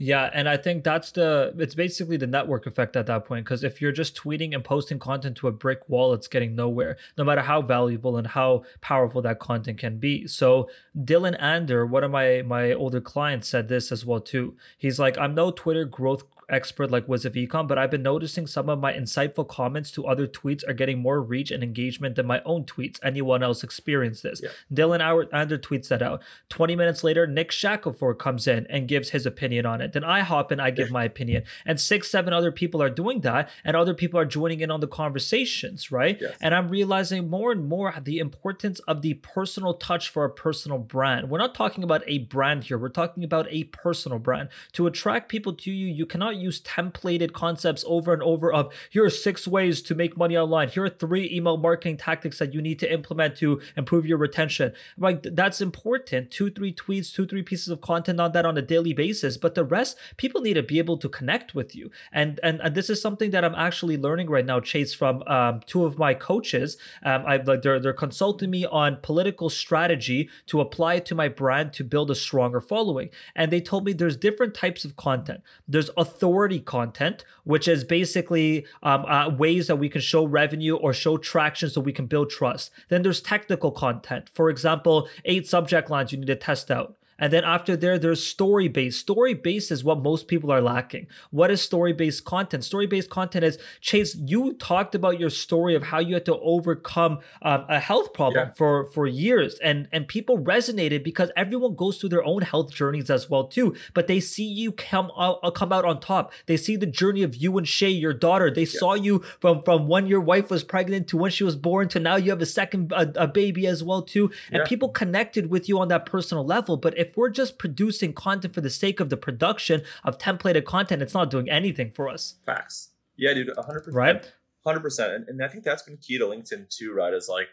Yeah, 0.02 0.30
and 0.34 0.48
I 0.48 0.56
think 0.56 0.86
that's 0.86 1.12
the 1.12 1.54
it's 1.58 1.76
basically 1.76 2.16
the 2.16 2.26
network 2.26 2.66
effect 2.66 2.96
at 2.96 3.06
that 3.08 3.26
point 3.26 3.44
because 3.44 3.66
if 3.66 3.82
you're 3.82 3.92
just 3.92 4.16
tweeting 4.16 4.56
and 4.56 4.64
posting 4.64 4.98
content 4.98 5.36
to 5.38 5.50
a 5.50 5.52
brick 5.52 5.90
wall, 5.90 6.14
it's 6.14 6.30
getting 6.30 6.56
nowhere, 6.56 6.96
no 7.18 7.26
matter 7.26 7.42
how 7.42 7.62
valuable 7.62 8.16
and 8.16 8.28
how 8.28 8.64
powerful 8.80 9.22
that 9.24 9.40
content 9.40 9.78
can 9.78 9.98
be. 9.98 10.26
So 10.26 10.70
Dylan 10.98 11.36
Ander, 11.38 11.86
one 11.86 12.06
of 12.06 12.12
my 12.12 12.42
my 12.44 12.72
older 12.72 13.02
clients, 13.02 13.50
said 13.50 13.68
this 13.68 13.92
as 13.92 14.06
well 14.06 14.22
too. 14.22 14.56
He's 14.78 15.00
like, 15.00 15.18
I'm 15.18 15.36
no 15.36 15.52
Twitter 15.52 15.84
growth 15.84 16.24
expert 16.50 16.92
like 16.92 17.08
Wiz 17.08 17.26
of 17.26 17.34
Ecom, 17.34 17.68
but 17.68 17.78
I've 17.78 17.92
been 17.92 18.04
noticing 18.04 18.48
some 18.48 18.70
of 18.70 18.80
my 18.80 18.94
insightful 18.94 19.48
comments 19.48 19.92
to 19.92 20.06
other 20.06 20.28
tweets 20.28 20.68
are 20.68 20.74
getting 20.74 21.00
more 21.00 21.22
reach 21.22 21.52
and 21.52 21.64
engagement 21.64 22.16
than 22.16 22.26
my 22.26 22.42
own 22.46 22.64
tweets. 22.64 23.00
Anyone 23.04 23.44
else 23.44 23.64
experience 23.64 24.22
this? 24.22 24.42
Yeah. 24.44 24.50
Dylan 24.74 25.28
Ander 25.32 25.58
tweets 25.58 25.88
that 25.90 26.02
out. 26.02 26.22
20 26.50 26.76
minutes 26.76 27.04
later, 27.04 27.28
Nick 27.28 27.52
Shackelford 27.52 28.20
comes 28.20 28.48
in 28.48 28.66
and 28.70 28.88
gives 28.88 29.10
his 29.10 29.26
opinion 29.26 29.66
on 29.66 29.82
it. 29.82 29.94
Then 29.94 30.04
I 30.04 30.22
hop 30.22 30.52
in, 30.52 30.60
I 30.60 30.72
give 30.72 30.92
my 30.92 31.04
opinion. 31.04 31.44
And 31.66 31.80
six, 31.80 32.10
seven 32.10 32.34
other 32.34 32.52
people 32.52 32.82
are 32.82 32.90
doing 32.90 33.22
that, 33.22 33.50
and 33.64 33.76
other 33.76 33.94
people 33.94 34.20
are 34.20 34.26
joining 34.26 34.60
in 34.60 34.72
on 34.72 34.80
the 34.80 34.88
conversations, 34.88 35.92
right? 35.92 36.18
Yes. 36.20 36.36
And 36.42 36.56
I'm 36.56 36.70
realizing 36.70 37.30
more 37.30 37.52
and 37.52 37.68
more 37.68 37.94
the 38.02 38.20
importance 38.20 38.80
of 38.82 39.02
the 39.02 39.16
personal 39.16 39.74
touch 39.74 40.10
for 40.10 40.26
a 40.26 40.30
personal 40.30 40.78
brand. 40.78 41.30
We're 41.30 41.38
not 41.38 41.56
talking 41.56 41.84
about 41.84 42.04
a 42.08 42.20
brand 42.20 42.66
here, 42.66 42.78
we're 42.78 42.90
talking 42.90 43.24
about 43.24 43.48
a 43.50 43.66
personal 43.66 44.20
brand. 44.20 44.50
To 44.74 44.88
attract 44.88 45.30
people 45.30 45.54
to 45.54 45.72
you, 45.72 45.88
you 45.88 46.06
cannot 46.06 46.36
use 46.39 46.62
templated 46.62 47.34
concepts 47.34 47.84
over 47.88 48.13
and 48.13 48.23
over 48.23 48.52
of 48.52 48.73
here 48.89 49.06
are 49.06 49.10
six 49.10 49.47
ways 49.47 49.82
to 49.84 49.95
make 49.95 50.17
money 50.17 50.38
online. 50.38 50.69
Here 50.69 50.86
are 50.86 50.89
three 50.89 51.30
email 51.32 51.58
marketing 51.58 51.97
tactics 51.97 52.39
that 52.39 52.54
you 52.54 52.62
need 52.62 52.80
to 52.80 52.91
implement 52.91 53.36
to 53.38 53.62
improve 53.75 54.06
your 54.06 54.17
retention. 54.17 54.73
Like 54.97 55.23
that's 55.23 55.62
important. 55.62 56.32
Two, 56.32 56.49
three 56.49 56.73
tweets, 56.73 57.13
two, 57.13 57.28
three 57.28 57.43
pieces 57.43 57.69
of 57.69 57.82
content 57.82 58.19
on 58.19 58.32
that 58.32 58.45
on 58.45 58.58
a 58.58 58.62
daily 58.62 58.93
basis. 58.93 59.38
But 59.38 59.56
the 59.56 59.63
rest, 59.63 59.97
people 60.17 60.41
need 60.41 60.56
to 60.56 60.63
be 60.63 60.80
able 60.80 60.97
to 60.97 61.10
connect 61.10 61.54
with 61.56 61.75
you. 61.75 61.91
And 62.12 62.39
and, 62.43 62.60
and 62.62 62.75
this 62.75 62.89
is 62.89 63.02
something 63.02 63.32
that 63.32 63.43
I'm 63.43 63.56
actually 63.56 63.97
learning 63.97 64.30
right 64.30 64.45
now, 64.45 64.60
Chase, 64.60 64.93
from 64.93 65.23
um, 65.28 65.62
two 65.65 65.86
of 65.86 65.97
my 65.97 66.13
coaches. 66.13 66.78
Um, 67.04 67.23
I've 67.25 67.47
like 67.47 67.62
they're 67.62 67.80
they're 67.80 67.93
consulting 67.93 68.49
me 68.49 68.65
on 68.65 68.97
political 69.02 69.49
strategy 69.49 70.30
to 70.47 70.62
apply 70.62 70.95
it 70.95 71.06
to 71.08 71.15
my 71.15 71.28
brand 71.28 71.73
to 71.73 71.84
build 71.84 72.12
a 72.12 72.15
stronger 72.15 72.62
following. 72.62 73.10
And 73.36 73.52
they 73.52 73.62
told 73.62 73.86
me 73.86 73.93
there's 73.93 74.17
different 74.17 74.54
types 74.54 74.86
of 74.86 74.95
content. 74.95 75.41
There's 75.67 75.89
authority 75.97 76.29
authority 76.30 76.60
content, 76.60 77.26
which 77.44 77.68
is 77.68 77.84
basically 77.84 78.63
um, 78.84 79.04
uh, 79.06 79.30
ways 79.30 79.65
that 79.65 79.78
we 79.78 79.89
can 79.89 80.00
show 80.00 80.24
revenue 80.26 80.76
or 80.76 80.94
show 80.94 81.18
traction 81.18 81.70
so 81.70 81.82
we 81.82 81.92
can 81.92 82.06
build 82.06 82.30
trust. 82.30 82.70
Then 82.89 83.02
there's 83.02 83.20
technical 83.20 83.72
content. 83.72 84.30
For 84.32 84.50
example, 84.52 85.10
eight 85.26 85.48
subject 85.48 85.89
lines 85.89 86.12
you 86.12 86.20
need 86.20 86.28
to 86.28 86.36
test 86.36 86.70
out. 86.70 86.96
And 87.20 87.34
then 87.34 87.44
after 87.44 87.76
there, 87.76 88.00
there's 88.00 88.26
story 88.26 88.68
based. 88.68 89.00
Story 89.00 89.34
based 89.34 89.72
is 89.72 89.84
what 89.84 90.02
most 90.02 90.28
people 90.28 90.52
are 90.52 90.62
lacking. 90.62 91.08
What 91.32 91.52
is 91.52 91.62
story 91.62 91.94
based 91.94 92.26
content? 92.26 92.64
Story 92.64 92.88
based 92.88 93.10
content 93.10 93.44
is 93.46 93.58
Chase. 93.82 94.16
You 94.16 94.54
talked 94.54 94.96
about 94.96 95.20
your 95.20 95.30
story 95.30 95.76
of 95.76 95.84
how 95.84 96.00
you 96.00 96.16
had 96.16 96.26
to 96.26 96.40
overcome 96.40 97.20
um, 97.42 97.66
a 97.68 97.80
health 97.80 98.14
problem 98.14 98.48
yeah. 98.48 98.54
for 98.54 98.86
for 98.92 99.06
years, 99.06 99.60
and 99.60 99.88
and 99.92 100.08
people 100.08 100.38
resonated 100.40 101.04
because 101.04 101.32
everyone 101.36 101.76
goes 101.76 101.98
through 101.98 102.10
their 102.10 102.24
own 102.24 102.42
health 102.42 102.72
journeys 102.72 103.10
as 103.10 103.30
well 103.30 103.46
too. 103.46 103.76
But 103.94 104.08
they 104.08 104.20
see 104.20 104.46
you 104.46 104.72
come 104.72 105.12
out 105.18 105.40
uh, 105.44 105.52
come 105.52 105.74
out 105.74 105.86
on 105.86 106.00
top. 106.00 106.32
They 106.46 106.58
see 106.58 106.76
the 106.76 106.86
journey 106.86 107.24
of 107.24 107.36
you 107.36 107.58
and 107.58 107.68
Shay, 107.68 107.90
your 107.90 108.14
daughter. 108.14 108.50
They 108.50 108.62
yeah. 108.62 108.80
saw 108.80 108.94
you 108.94 109.20
from 109.40 109.62
from 109.62 109.88
when 109.88 110.08
your 110.08 110.22
wife 110.22 110.50
was 110.50 110.64
pregnant 110.64 111.08
to 111.10 111.18
when 111.18 111.32
she 111.32 111.44
was 111.44 111.56
born 111.56 111.90
to 111.90 112.00
now 112.00 112.16
you 112.16 112.32
have 112.32 112.42
a 112.42 112.46
second 112.46 112.92
a, 112.92 113.24
a 113.24 113.28
baby 113.28 113.68
as 113.68 113.84
well 113.84 114.02
too. 114.02 114.32
And 114.52 114.62
yeah. 114.62 114.66
people 114.66 114.90
connected 114.90 115.50
with 115.50 115.68
you 115.68 115.80
on 115.80 115.90
that 115.90 116.06
personal 116.06 116.46
level. 116.46 116.78
But 116.78 116.98
if 116.98 117.09
if 117.10 117.17
we're 117.17 117.30
just 117.30 117.58
producing 117.58 118.13
content 118.13 118.54
for 118.54 118.62
the 118.62 118.69
sake 118.69 119.00
of 119.00 119.10
the 119.10 119.17
production 119.17 119.82
of 120.04 120.17
templated 120.17 120.65
content, 120.65 121.02
it's 121.02 121.13
not 121.13 121.32
doing 121.32 121.50
anything 121.50 121.91
for 121.91 122.08
us. 122.08 122.36
Facts. 122.45 122.89
Yeah, 123.17 123.34
dude, 123.34 123.50
100%. 123.50 123.93
Right? 123.93 124.32
100%. 124.65 125.15
And, 125.15 125.28
and 125.28 125.43
I 125.43 125.48
think 125.48 125.63
that's 125.63 125.82
been 125.82 125.98
key 125.98 126.19
to 126.19 126.26
LinkedIn 126.26 126.69
too, 126.69 126.93
right? 126.93 127.13
Is 127.13 127.28
like 127.28 127.48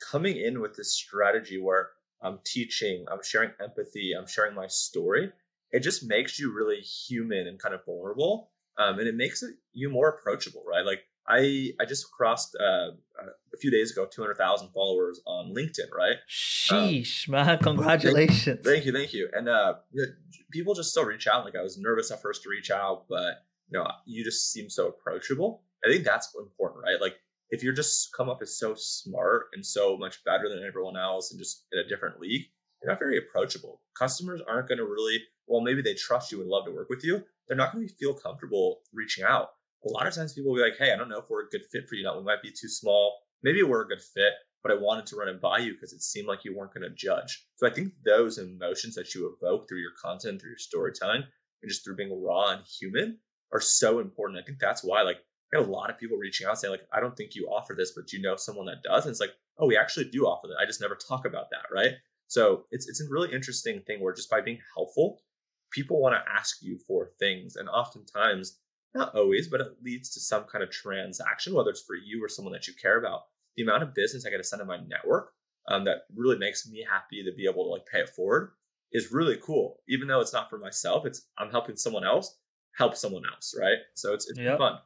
coming 0.00 0.36
in 0.36 0.60
with 0.60 0.76
this 0.76 0.92
strategy 0.92 1.60
where 1.60 1.90
I'm 2.20 2.40
teaching, 2.44 3.04
I'm 3.10 3.22
sharing 3.22 3.50
empathy, 3.62 4.12
I'm 4.18 4.26
sharing 4.26 4.54
my 4.54 4.66
story. 4.66 5.32
It 5.70 5.80
just 5.80 6.06
makes 6.06 6.38
you 6.38 6.52
really 6.52 6.80
human 6.80 7.46
and 7.46 7.58
kind 7.58 7.74
of 7.74 7.84
vulnerable. 7.84 8.50
Um, 8.78 8.98
and 8.98 9.08
it 9.08 9.14
makes 9.14 9.42
it 9.42 9.54
you 9.72 9.88
more 9.88 10.08
approachable, 10.08 10.64
right? 10.68 10.84
Like 10.84 11.00
I 11.26 11.72
I 11.80 11.84
just 11.86 12.10
crossed 12.12 12.56
uh, 12.56 12.90
a 13.54 13.56
few 13.58 13.70
days 13.70 13.92
ago 13.92 14.06
200,000 14.06 14.68
followers 14.70 15.20
on 15.26 15.54
LinkedIn, 15.54 15.90
right? 15.96 16.16
Sheesh, 16.28 17.28
um, 17.28 17.32
man! 17.32 17.58
Congratulations. 17.58 18.64
Thank, 18.64 18.84
you, 18.84 18.92
thank 18.92 19.12
you. 19.12 19.28
And 19.32 19.48
uh, 19.48 19.74
people 20.50 20.74
just 20.74 20.90
still 20.90 21.04
reach 21.04 21.26
out. 21.26 21.44
Like 21.44 21.56
I 21.56 21.62
was 21.62 21.78
nervous 21.78 22.10
at 22.10 22.22
first 22.22 22.42
to 22.42 22.48
reach 22.48 22.70
out, 22.70 23.04
but 23.08 23.44
you 23.70 23.78
know, 23.78 23.90
you 24.04 24.24
just 24.24 24.52
seem 24.52 24.70
so 24.70 24.88
approachable. 24.88 25.62
I 25.84 25.90
think 25.90 26.04
that's 26.04 26.34
important, 26.38 26.82
right? 26.82 27.00
Like 27.00 27.16
if 27.50 27.62
you're 27.62 27.72
just 27.72 28.12
come 28.16 28.28
up 28.28 28.42
as 28.42 28.58
so 28.58 28.74
smart 28.76 29.46
and 29.54 29.64
so 29.64 29.96
much 29.96 30.24
better 30.24 30.48
than 30.48 30.64
everyone 30.66 30.96
else 30.96 31.30
and 31.30 31.38
just 31.38 31.66
in 31.72 31.78
a 31.78 31.88
different 31.88 32.20
league, 32.20 32.46
you're 32.82 32.90
not 32.90 32.98
very 32.98 33.18
approachable. 33.18 33.80
Customers 33.98 34.40
aren't 34.46 34.68
going 34.68 34.78
to 34.78 34.84
really, 34.84 35.18
well, 35.46 35.60
maybe 35.60 35.82
they 35.82 35.94
trust 35.94 36.32
you 36.32 36.40
and 36.40 36.50
love 36.50 36.64
to 36.66 36.72
work 36.72 36.88
with 36.88 37.04
you. 37.04 37.22
They're 37.46 37.56
not 37.56 37.72
going 37.72 37.86
to 37.86 37.94
feel 37.94 38.14
comfortable 38.14 38.80
reaching 38.92 39.24
out. 39.24 39.50
A 39.86 39.92
lot 39.92 40.06
of 40.06 40.14
times 40.14 40.32
people 40.32 40.52
will 40.52 40.58
be 40.58 40.68
like, 40.68 40.78
hey, 40.78 40.92
I 40.92 40.96
don't 40.96 41.08
know 41.08 41.18
if 41.18 41.30
we're 41.30 41.44
a 41.44 41.48
good 41.50 41.64
fit 41.70 41.88
for 41.88 41.94
you 41.94 42.04
now. 42.04 42.18
We 42.18 42.24
might 42.24 42.42
be 42.42 42.50
too 42.50 42.68
small. 42.68 43.18
Maybe 43.42 43.62
we're 43.62 43.82
a 43.82 43.88
good 43.88 44.02
fit, 44.02 44.32
but 44.62 44.72
I 44.72 44.74
wanted 44.74 45.06
to 45.06 45.16
run 45.16 45.28
it 45.28 45.40
by 45.40 45.58
you 45.58 45.72
because 45.72 45.92
it 45.92 46.02
seemed 46.02 46.26
like 46.26 46.44
you 46.44 46.56
weren't 46.56 46.74
going 46.74 46.88
to 46.88 46.94
judge. 46.94 47.46
So 47.56 47.66
I 47.66 47.70
think 47.70 47.92
those 48.04 48.38
emotions 48.38 48.94
that 48.96 49.14
you 49.14 49.36
evoke 49.40 49.68
through 49.68 49.80
your 49.80 49.92
content, 50.02 50.40
through 50.40 50.50
your 50.50 50.58
storytelling, 50.58 51.22
and 51.62 51.68
just 51.68 51.84
through 51.84 51.96
being 51.96 52.22
raw 52.22 52.50
and 52.50 52.62
human 52.64 53.18
are 53.52 53.60
so 53.60 54.00
important. 54.00 54.40
I 54.40 54.44
think 54.44 54.58
that's 54.58 54.82
why, 54.82 55.02
like, 55.02 55.18
I 55.54 55.58
had 55.58 55.66
a 55.66 55.70
lot 55.70 55.90
of 55.90 55.98
people 55.98 56.16
reaching 56.16 56.46
out 56.46 56.58
saying, 56.58 56.72
like, 56.72 56.86
I 56.92 57.00
don't 57.00 57.16
think 57.16 57.34
you 57.34 57.46
offer 57.46 57.74
this, 57.74 57.92
but 57.94 58.12
you 58.12 58.20
know 58.20 58.34
someone 58.36 58.66
that 58.66 58.82
does. 58.82 59.04
And 59.04 59.12
it's 59.12 59.20
like, 59.20 59.34
oh, 59.58 59.66
we 59.66 59.76
actually 59.76 60.10
do 60.10 60.26
offer 60.26 60.48
that. 60.48 60.58
I 60.60 60.66
just 60.66 60.80
never 60.80 60.96
talk 60.96 61.26
about 61.26 61.50
that, 61.50 61.72
right? 61.72 61.92
So 62.26 62.64
it's 62.72 62.88
it's 62.88 63.00
a 63.00 63.08
really 63.08 63.32
interesting 63.32 63.82
thing 63.86 64.00
where 64.00 64.12
just 64.12 64.30
by 64.30 64.40
being 64.40 64.58
helpful, 64.74 65.22
people 65.70 66.00
want 66.00 66.16
to 66.16 66.32
ask 66.32 66.56
you 66.60 66.78
for 66.86 67.10
things. 67.20 67.54
And 67.56 67.68
oftentimes, 67.68 68.58
not 68.94 69.14
always, 69.14 69.48
but 69.48 69.60
it 69.60 69.76
leads 69.82 70.10
to 70.10 70.20
some 70.20 70.44
kind 70.44 70.62
of 70.62 70.70
transaction, 70.70 71.54
whether 71.54 71.70
it's 71.70 71.82
for 71.82 71.96
you 71.96 72.24
or 72.24 72.28
someone 72.28 72.52
that 72.52 72.66
you 72.66 72.74
care 72.80 72.98
about. 72.98 73.22
The 73.56 73.62
amount 73.62 73.82
of 73.82 73.94
business 73.94 74.26
I 74.26 74.30
get 74.30 74.38
to 74.38 74.44
send 74.44 74.62
in 74.62 74.68
my 74.68 74.78
network 74.86 75.32
um, 75.68 75.84
that 75.84 76.02
really 76.14 76.38
makes 76.38 76.68
me 76.68 76.86
happy 76.88 77.22
to 77.24 77.32
be 77.36 77.46
able 77.46 77.64
to 77.64 77.70
like 77.70 77.86
pay 77.86 78.00
it 78.00 78.10
forward 78.10 78.52
is 78.92 79.12
really 79.12 79.38
cool. 79.42 79.80
Even 79.88 80.08
though 80.08 80.20
it's 80.20 80.32
not 80.32 80.50
for 80.50 80.58
myself, 80.58 81.06
it's 81.06 81.26
I'm 81.38 81.50
helping 81.50 81.76
someone 81.76 82.04
else 82.04 82.38
help 82.76 82.96
someone 82.96 83.22
else, 83.32 83.54
right? 83.58 83.78
So 83.94 84.12
it's 84.12 84.28
it's 84.28 84.38
yep. 84.38 84.58
fun 84.58 84.78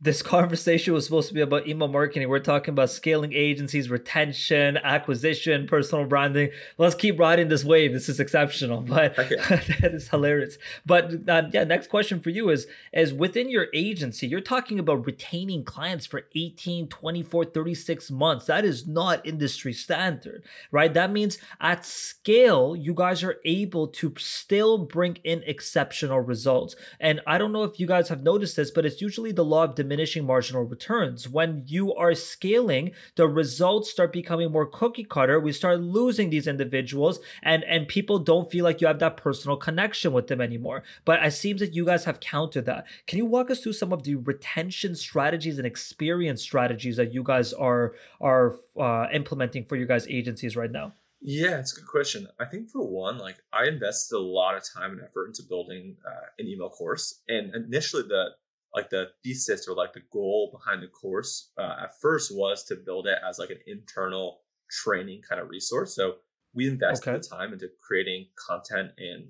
this 0.00 0.22
conversation 0.22 0.94
was 0.94 1.06
supposed 1.06 1.26
to 1.26 1.34
be 1.34 1.40
about 1.40 1.66
email 1.66 1.88
marketing. 1.88 2.28
We're 2.28 2.38
talking 2.38 2.70
about 2.70 2.90
scaling 2.90 3.32
agencies, 3.32 3.90
retention, 3.90 4.76
acquisition, 4.76 5.66
personal 5.66 6.04
branding. 6.04 6.50
Let's 6.76 6.94
keep 6.94 7.18
riding 7.18 7.48
this 7.48 7.64
wave. 7.64 7.92
This 7.92 8.08
is 8.08 8.20
exceptional, 8.20 8.80
but 8.88 9.18
okay. 9.18 9.36
that 9.80 9.94
is 9.94 10.08
hilarious. 10.08 10.56
But 10.86 11.28
uh, 11.28 11.48
yeah, 11.52 11.64
next 11.64 11.88
question 11.88 12.20
for 12.20 12.30
you 12.30 12.48
is 12.48 12.68
is 12.92 13.12
within 13.12 13.50
your 13.50 13.66
agency, 13.74 14.28
you're 14.28 14.40
talking 14.40 14.78
about 14.78 15.04
retaining 15.04 15.64
clients 15.64 16.06
for 16.06 16.26
18, 16.32 16.86
24, 16.86 17.46
36 17.46 18.10
months. 18.12 18.46
That 18.46 18.64
is 18.64 18.86
not 18.86 19.26
industry 19.26 19.72
standard, 19.72 20.44
right? 20.70 20.94
That 20.94 21.10
means 21.10 21.38
at 21.60 21.84
scale, 21.84 22.76
you 22.76 22.94
guys 22.94 23.24
are 23.24 23.38
able 23.44 23.88
to 23.88 24.14
still 24.18 24.78
bring 24.78 25.16
in 25.24 25.42
exceptional 25.44 26.20
results. 26.20 26.76
And 27.00 27.20
I 27.26 27.36
don't 27.36 27.52
know 27.52 27.64
if 27.64 27.80
you 27.80 27.88
guys 27.88 28.10
have 28.10 28.22
noticed 28.22 28.54
this, 28.54 28.70
but 28.70 28.86
it's 28.86 29.00
usually 29.00 29.32
the 29.32 29.44
law 29.44 29.64
of 29.64 29.74
diminishing 29.88 30.26
marginal 30.26 30.64
returns. 30.64 31.28
When 31.28 31.62
you 31.66 31.94
are 31.94 32.14
scaling, 32.14 32.92
the 33.16 33.26
results 33.26 33.90
start 33.90 34.12
becoming 34.12 34.52
more 34.52 34.66
cookie 34.66 35.04
cutter. 35.04 35.40
We 35.40 35.52
start 35.52 35.80
losing 35.80 36.28
these 36.28 36.46
individuals 36.46 37.20
and, 37.42 37.64
and 37.64 37.88
people 37.88 38.18
don't 38.18 38.50
feel 38.50 38.64
like 38.64 38.82
you 38.82 38.86
have 38.86 38.98
that 38.98 39.16
personal 39.16 39.56
connection 39.56 40.12
with 40.12 40.26
them 40.26 40.42
anymore. 40.42 40.82
But 41.06 41.24
it 41.24 41.32
seems 41.32 41.60
that 41.60 41.72
you 41.72 41.86
guys 41.86 42.04
have 42.04 42.20
countered 42.20 42.66
that. 42.66 42.84
Can 43.06 43.16
you 43.16 43.24
walk 43.24 43.50
us 43.50 43.60
through 43.60 43.72
some 43.72 43.92
of 43.92 44.02
the 44.02 44.16
retention 44.16 44.94
strategies 44.94 45.56
and 45.56 45.66
experience 45.66 46.42
strategies 46.42 46.96
that 46.96 47.14
you 47.14 47.22
guys 47.22 47.54
are 47.54 47.94
are 48.20 48.56
uh, 48.78 49.06
implementing 49.12 49.64
for 49.64 49.76
your 49.76 49.86
guys' 49.86 50.06
agencies 50.08 50.54
right 50.54 50.70
now? 50.70 50.92
Yeah, 51.20 51.58
it's 51.58 51.76
a 51.76 51.80
good 51.80 51.88
question. 51.88 52.28
I 52.38 52.44
think 52.44 52.70
for 52.70 52.86
one, 52.86 53.18
like 53.18 53.36
I 53.52 53.66
invested 53.66 54.16
a 54.16 54.20
lot 54.20 54.54
of 54.54 54.62
time 54.62 54.92
and 54.92 55.00
effort 55.00 55.26
into 55.28 55.42
building 55.42 55.96
uh, 56.06 56.26
an 56.38 56.46
email 56.46 56.68
course, 56.68 57.22
and 57.28 57.54
initially 57.54 58.02
the 58.02 58.30
like 58.74 58.90
the 58.90 59.06
thesis 59.24 59.66
or 59.68 59.74
like 59.74 59.92
the 59.92 60.02
goal 60.12 60.50
behind 60.52 60.82
the 60.82 60.88
course 60.88 61.52
uh, 61.58 61.76
at 61.82 62.00
first 62.00 62.34
was 62.34 62.64
to 62.64 62.76
build 62.76 63.06
it 63.06 63.18
as 63.28 63.38
like 63.38 63.50
an 63.50 63.60
internal 63.66 64.40
training 64.70 65.22
kind 65.28 65.40
of 65.40 65.48
resource. 65.48 65.94
So 65.94 66.16
we 66.54 66.68
invested 66.68 67.10
okay. 67.10 67.18
the 67.18 67.36
time 67.36 67.52
into 67.52 67.68
creating 67.86 68.26
content 68.46 68.92
and 68.98 69.28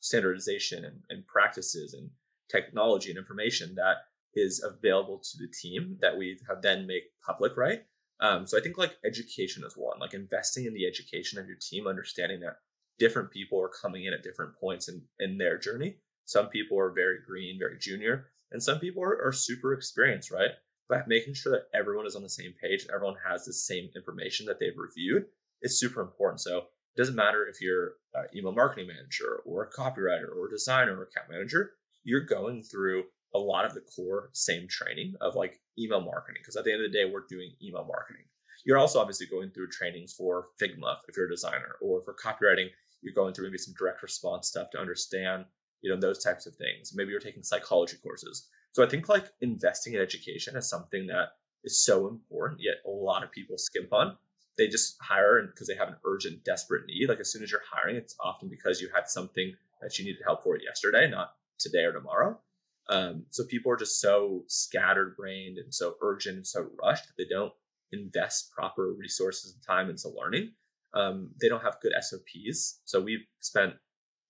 standardization 0.00 0.84
and, 0.84 1.00
and 1.08 1.26
practices 1.26 1.94
and 1.94 2.10
technology 2.50 3.10
and 3.10 3.18
information 3.18 3.74
that 3.76 3.96
is 4.34 4.62
available 4.62 5.18
to 5.18 5.38
the 5.38 5.52
team 5.62 5.96
that 6.00 6.16
we 6.16 6.38
have 6.48 6.60
then 6.60 6.86
make 6.86 7.04
public, 7.24 7.56
right? 7.56 7.82
Um, 8.20 8.46
so 8.46 8.58
I 8.58 8.60
think 8.60 8.78
like 8.78 8.96
education 9.04 9.64
is 9.64 9.74
one, 9.76 9.98
like 9.98 10.14
investing 10.14 10.66
in 10.66 10.74
the 10.74 10.86
education 10.86 11.38
of 11.38 11.46
your 11.46 11.56
team, 11.60 11.86
understanding 11.86 12.40
that 12.40 12.56
different 12.98 13.30
people 13.30 13.60
are 13.60 13.70
coming 13.82 14.04
in 14.04 14.12
at 14.12 14.22
different 14.22 14.54
points 14.58 14.88
in, 14.88 15.02
in 15.18 15.38
their 15.38 15.58
journey. 15.58 15.96
Some 16.26 16.48
people 16.48 16.78
are 16.78 16.92
very 16.92 17.18
green, 17.26 17.58
very 17.58 17.78
junior. 17.78 18.28
And 18.54 18.62
some 18.62 18.78
people 18.78 19.02
are, 19.02 19.20
are 19.26 19.32
super 19.32 19.74
experienced, 19.74 20.30
right? 20.30 20.52
But 20.88 21.08
making 21.08 21.34
sure 21.34 21.52
that 21.52 21.76
everyone 21.78 22.06
is 22.06 22.14
on 22.14 22.22
the 22.22 22.28
same 22.28 22.54
page 22.62 22.82
and 22.82 22.92
everyone 22.92 23.16
has 23.28 23.44
the 23.44 23.52
same 23.52 23.90
information 23.96 24.46
that 24.46 24.60
they've 24.60 24.78
reviewed 24.78 25.24
is 25.60 25.80
super 25.80 26.00
important. 26.00 26.40
So 26.40 26.58
it 26.58 26.96
doesn't 26.96 27.16
matter 27.16 27.46
if 27.46 27.60
you're 27.60 27.94
an 28.14 28.26
email 28.34 28.52
marketing 28.52 28.86
manager 28.86 29.42
or 29.44 29.64
a 29.64 29.72
copywriter 29.72 30.28
or 30.34 30.46
a 30.46 30.50
designer 30.50 30.96
or 30.96 31.02
account 31.02 31.30
manager, 31.30 31.72
you're 32.04 32.24
going 32.24 32.62
through 32.62 33.04
a 33.34 33.38
lot 33.38 33.64
of 33.64 33.74
the 33.74 33.80
core 33.80 34.30
same 34.34 34.68
training 34.68 35.14
of 35.20 35.34
like 35.34 35.60
email 35.76 36.00
marketing. 36.00 36.40
Because 36.40 36.54
at 36.54 36.64
the 36.64 36.72
end 36.72 36.84
of 36.84 36.92
the 36.92 36.96
day, 36.96 37.10
we're 37.10 37.26
doing 37.28 37.54
email 37.60 37.84
marketing. 37.84 38.22
You're 38.64 38.78
also 38.78 39.00
obviously 39.00 39.26
going 39.26 39.50
through 39.50 39.70
trainings 39.70 40.12
for 40.12 40.46
Figma 40.62 40.98
if 41.08 41.16
you're 41.16 41.26
a 41.26 41.30
designer, 41.30 41.74
or 41.82 42.02
for 42.04 42.14
copywriting, 42.14 42.68
you're 43.02 43.14
going 43.14 43.34
through 43.34 43.46
maybe 43.46 43.58
some 43.58 43.74
direct 43.76 44.02
response 44.02 44.46
stuff 44.46 44.70
to 44.70 44.78
understand 44.78 45.44
you 45.84 45.90
know 45.90 46.00
those 46.00 46.24
types 46.24 46.46
of 46.46 46.56
things. 46.56 46.92
Maybe 46.94 47.10
you're 47.10 47.20
taking 47.20 47.42
psychology 47.42 47.98
courses. 48.02 48.48
So 48.72 48.82
i 48.82 48.88
think 48.88 49.08
like 49.08 49.26
investing 49.42 49.92
in 49.92 50.00
education 50.00 50.56
is 50.56 50.68
something 50.68 51.06
that 51.08 51.28
is 51.62 51.84
so 51.84 52.08
important 52.08 52.60
yet 52.60 52.76
a 52.86 52.90
lot 52.90 53.22
of 53.22 53.30
people 53.30 53.58
skimp 53.58 53.92
on. 53.92 54.16
They 54.56 54.66
just 54.66 54.96
hire 55.00 55.42
because 55.46 55.68
they 55.68 55.76
have 55.76 55.88
an 55.88 55.96
urgent 56.06 56.42
desperate 56.42 56.86
need. 56.86 57.08
Like 57.08 57.20
as 57.20 57.30
soon 57.30 57.42
as 57.42 57.50
you're 57.52 57.60
hiring 57.70 57.96
it's 57.96 58.16
often 58.18 58.48
because 58.48 58.80
you 58.80 58.88
had 58.94 59.08
something 59.08 59.52
that 59.82 59.98
you 59.98 60.06
needed 60.06 60.22
help 60.24 60.42
for 60.42 60.58
yesterday 60.58 61.08
not 61.08 61.34
today 61.58 61.84
or 61.84 61.92
tomorrow. 61.92 62.40
Um, 62.88 63.26
so 63.30 63.44
people 63.44 63.70
are 63.70 63.76
just 63.76 64.00
so 64.00 64.44
scattered 64.48 65.16
brained 65.16 65.58
and 65.58 65.72
so 65.72 65.94
urgent 66.02 66.36
and 66.36 66.46
so 66.46 66.66
rushed 66.82 67.06
that 67.06 67.14
they 67.18 67.28
don't 67.28 67.52
invest 67.92 68.52
proper 68.52 68.92
resources 68.92 69.52
and 69.52 69.62
time 69.62 69.90
into 69.90 70.08
learning. 70.08 70.52
Um, 70.94 71.30
they 71.40 71.48
don't 71.48 71.62
have 71.62 71.80
good 71.82 71.92
sops 72.00 72.80
so 72.84 73.00
we've 73.00 73.26
spent 73.40 73.74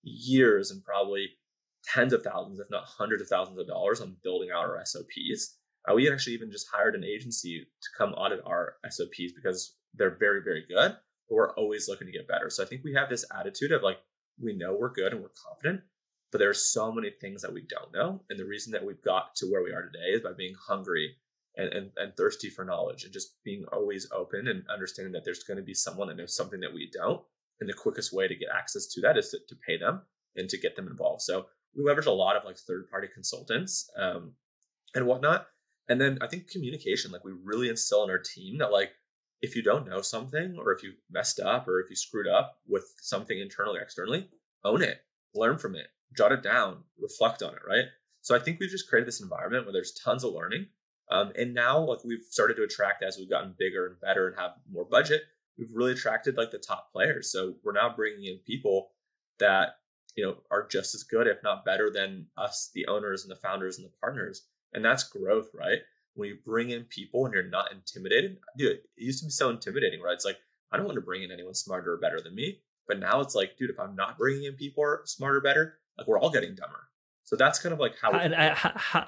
years 0.05 0.71
and 0.71 0.83
probably 0.83 1.29
tens 1.93 2.13
of 2.13 2.23
thousands, 2.23 2.59
if 2.59 2.69
not 2.69 2.85
hundreds 2.85 3.21
of 3.21 3.27
thousands 3.27 3.59
of 3.59 3.67
dollars 3.67 4.01
on 4.01 4.17
building 4.23 4.49
out 4.53 4.65
our 4.65 4.81
SOPs. 4.85 5.57
Uh, 5.87 5.93
we 5.93 6.11
actually 6.11 6.33
even 6.33 6.51
just 6.51 6.67
hired 6.73 6.95
an 6.95 7.03
agency 7.03 7.59
to 7.59 7.89
come 7.97 8.13
audit 8.13 8.41
our 8.45 8.75
SOPs 8.89 9.33
because 9.35 9.75
they're 9.93 10.17
very, 10.17 10.41
very 10.43 10.65
good, 10.67 10.95
but 11.29 11.35
we're 11.35 11.53
always 11.53 11.87
looking 11.87 12.07
to 12.07 12.13
get 12.13 12.27
better. 12.27 12.49
So 12.49 12.63
I 12.63 12.65
think 12.65 12.81
we 12.83 12.93
have 12.95 13.09
this 13.09 13.25
attitude 13.37 13.71
of 13.71 13.83
like, 13.83 13.97
we 14.41 14.55
know 14.55 14.75
we're 14.77 14.91
good 14.91 15.13
and 15.13 15.21
we're 15.21 15.29
confident, 15.47 15.81
but 16.31 16.39
there 16.39 16.49
are 16.49 16.55
so 16.55 16.91
many 16.91 17.11
things 17.21 17.41
that 17.41 17.53
we 17.53 17.65
don't 17.69 17.93
know. 17.93 18.21
And 18.29 18.39
the 18.39 18.45
reason 18.45 18.71
that 18.73 18.85
we've 18.85 19.01
got 19.03 19.35
to 19.35 19.45
where 19.45 19.63
we 19.63 19.71
are 19.71 19.83
today 19.83 20.15
is 20.15 20.21
by 20.21 20.33
being 20.35 20.55
hungry 20.67 21.15
and, 21.55 21.71
and, 21.71 21.91
and 21.97 22.15
thirsty 22.17 22.49
for 22.49 22.65
knowledge 22.65 23.03
and 23.03 23.13
just 23.13 23.37
being 23.43 23.63
always 23.71 24.09
open 24.11 24.47
and 24.47 24.63
understanding 24.69 25.13
that 25.13 25.23
there's 25.23 25.43
going 25.43 25.57
to 25.57 25.63
be 25.63 25.73
someone 25.73 26.07
that 26.07 26.17
knows 26.17 26.35
something 26.35 26.59
that 26.59 26.73
we 26.73 26.89
don't. 26.91 27.21
And 27.61 27.69
the 27.69 27.73
quickest 27.73 28.11
way 28.11 28.27
to 28.27 28.35
get 28.35 28.49
access 28.53 28.87
to 28.87 29.01
that 29.01 29.17
is 29.17 29.29
to, 29.29 29.37
to 29.47 29.55
pay 29.65 29.77
them 29.77 30.01
and 30.35 30.49
to 30.49 30.57
get 30.57 30.75
them 30.75 30.87
involved. 30.87 31.21
So 31.21 31.45
we 31.75 31.83
leverage 31.83 32.05
a 32.05 32.11
lot 32.11 32.35
of 32.35 32.45
like 32.45 32.57
third 32.57 32.89
party 32.89 33.07
consultants 33.13 33.89
um, 33.97 34.33
and 34.93 35.05
whatnot. 35.05 35.47
And 35.87 36.01
then 36.01 36.17
I 36.21 36.27
think 36.27 36.49
communication, 36.49 37.11
like 37.11 37.23
we 37.23 37.31
really 37.31 37.69
instill 37.69 38.03
in 38.03 38.09
our 38.09 38.17
team 38.17 38.57
that 38.59 38.71
like 38.71 38.91
if 39.41 39.55
you 39.55 39.61
don't 39.61 39.87
know 39.87 40.01
something 40.01 40.55
or 40.57 40.71
if 40.71 40.81
you 40.81 40.93
messed 41.11 41.39
up 41.39 41.67
or 41.67 41.79
if 41.79 41.89
you 41.89 41.95
screwed 41.95 42.27
up 42.27 42.57
with 42.67 42.85
something 43.01 43.37
internally 43.37 43.79
or 43.79 43.83
externally, 43.83 44.29
own 44.63 44.81
it, 44.81 45.01
learn 45.35 45.57
from 45.57 45.75
it, 45.75 45.87
jot 46.17 46.31
it 46.31 46.41
down, 46.41 46.77
reflect 46.99 47.43
on 47.43 47.53
it, 47.53 47.61
right? 47.67 47.85
So 48.21 48.35
I 48.35 48.39
think 48.39 48.59
we've 48.59 48.69
just 48.69 48.89
created 48.89 49.07
this 49.07 49.21
environment 49.21 49.65
where 49.65 49.73
there's 49.73 49.91
tons 49.91 50.23
of 50.23 50.33
learning. 50.33 50.67
Um, 51.11 51.31
and 51.37 51.53
now 51.53 51.79
like 51.79 52.03
we've 52.03 52.25
started 52.27 52.55
to 52.55 52.63
attract 52.63 53.03
as 53.03 53.17
we've 53.17 53.29
gotten 53.29 53.53
bigger 53.59 53.85
and 53.85 53.99
better 54.01 54.27
and 54.27 54.39
have 54.39 54.51
more 54.71 54.85
budget, 54.85 55.21
we've 55.59 55.69
really 55.73 55.91
attracted 55.91 56.35
like 56.37 56.49
the 56.49 56.57
top 56.57 56.91
players. 56.91 57.31
So 57.31 57.55
we're 57.63 57.73
now 57.73 57.93
bringing 57.95 58.25
in 58.25 58.39
people 58.45 58.89
that 59.37 59.75
you 60.15 60.23
know 60.23 60.37
are 60.51 60.67
just 60.67 60.95
as 60.95 61.03
good 61.03 61.27
if 61.27 61.37
not 61.43 61.65
better 61.65 61.89
than 61.89 62.27
us 62.37 62.71
the 62.73 62.87
owners 62.87 63.23
and 63.23 63.31
the 63.31 63.39
founders 63.39 63.77
and 63.77 63.85
the 63.85 63.93
partners. 64.01 64.43
And 64.73 64.83
that's 64.83 65.03
growth 65.03 65.49
right? 65.53 65.79
When 66.15 66.29
you 66.29 66.37
bring 66.45 66.69
in 66.69 66.85
people 66.85 67.25
and 67.25 67.33
you're 67.33 67.43
not 67.43 67.71
intimidated 67.71 68.37
dude 68.57 68.71
it 68.71 68.85
used 68.97 69.19
to 69.19 69.25
be 69.25 69.31
so 69.31 69.49
intimidating 69.49 70.01
right? 70.01 70.13
It's 70.13 70.25
like 70.25 70.37
i 70.71 70.77
don't 70.77 70.85
want 70.85 70.95
to 70.95 71.01
bring 71.01 71.23
in 71.23 71.31
anyone 71.31 71.53
smarter 71.53 71.93
or 71.93 71.97
better 71.97 72.21
than 72.21 72.35
me. 72.35 72.59
But 72.87 72.99
now 72.99 73.21
it's 73.21 73.35
like 73.35 73.57
dude 73.57 73.69
if 73.69 73.79
i'm 73.79 73.95
not 73.95 74.17
bringing 74.17 74.45
in 74.45 74.53
people 74.53 74.83
smarter 75.05 75.41
better 75.41 75.79
like 75.97 76.07
we're 76.07 76.19
all 76.19 76.29
getting 76.29 76.55
dumber. 76.55 76.89
So 77.23 77.35
that's 77.35 77.59
kind 77.59 77.73
of 77.73 77.79
like 77.79 77.95
how, 77.99 78.11
and, 78.11 78.33
uh, 78.33 78.53
how, 78.55 79.07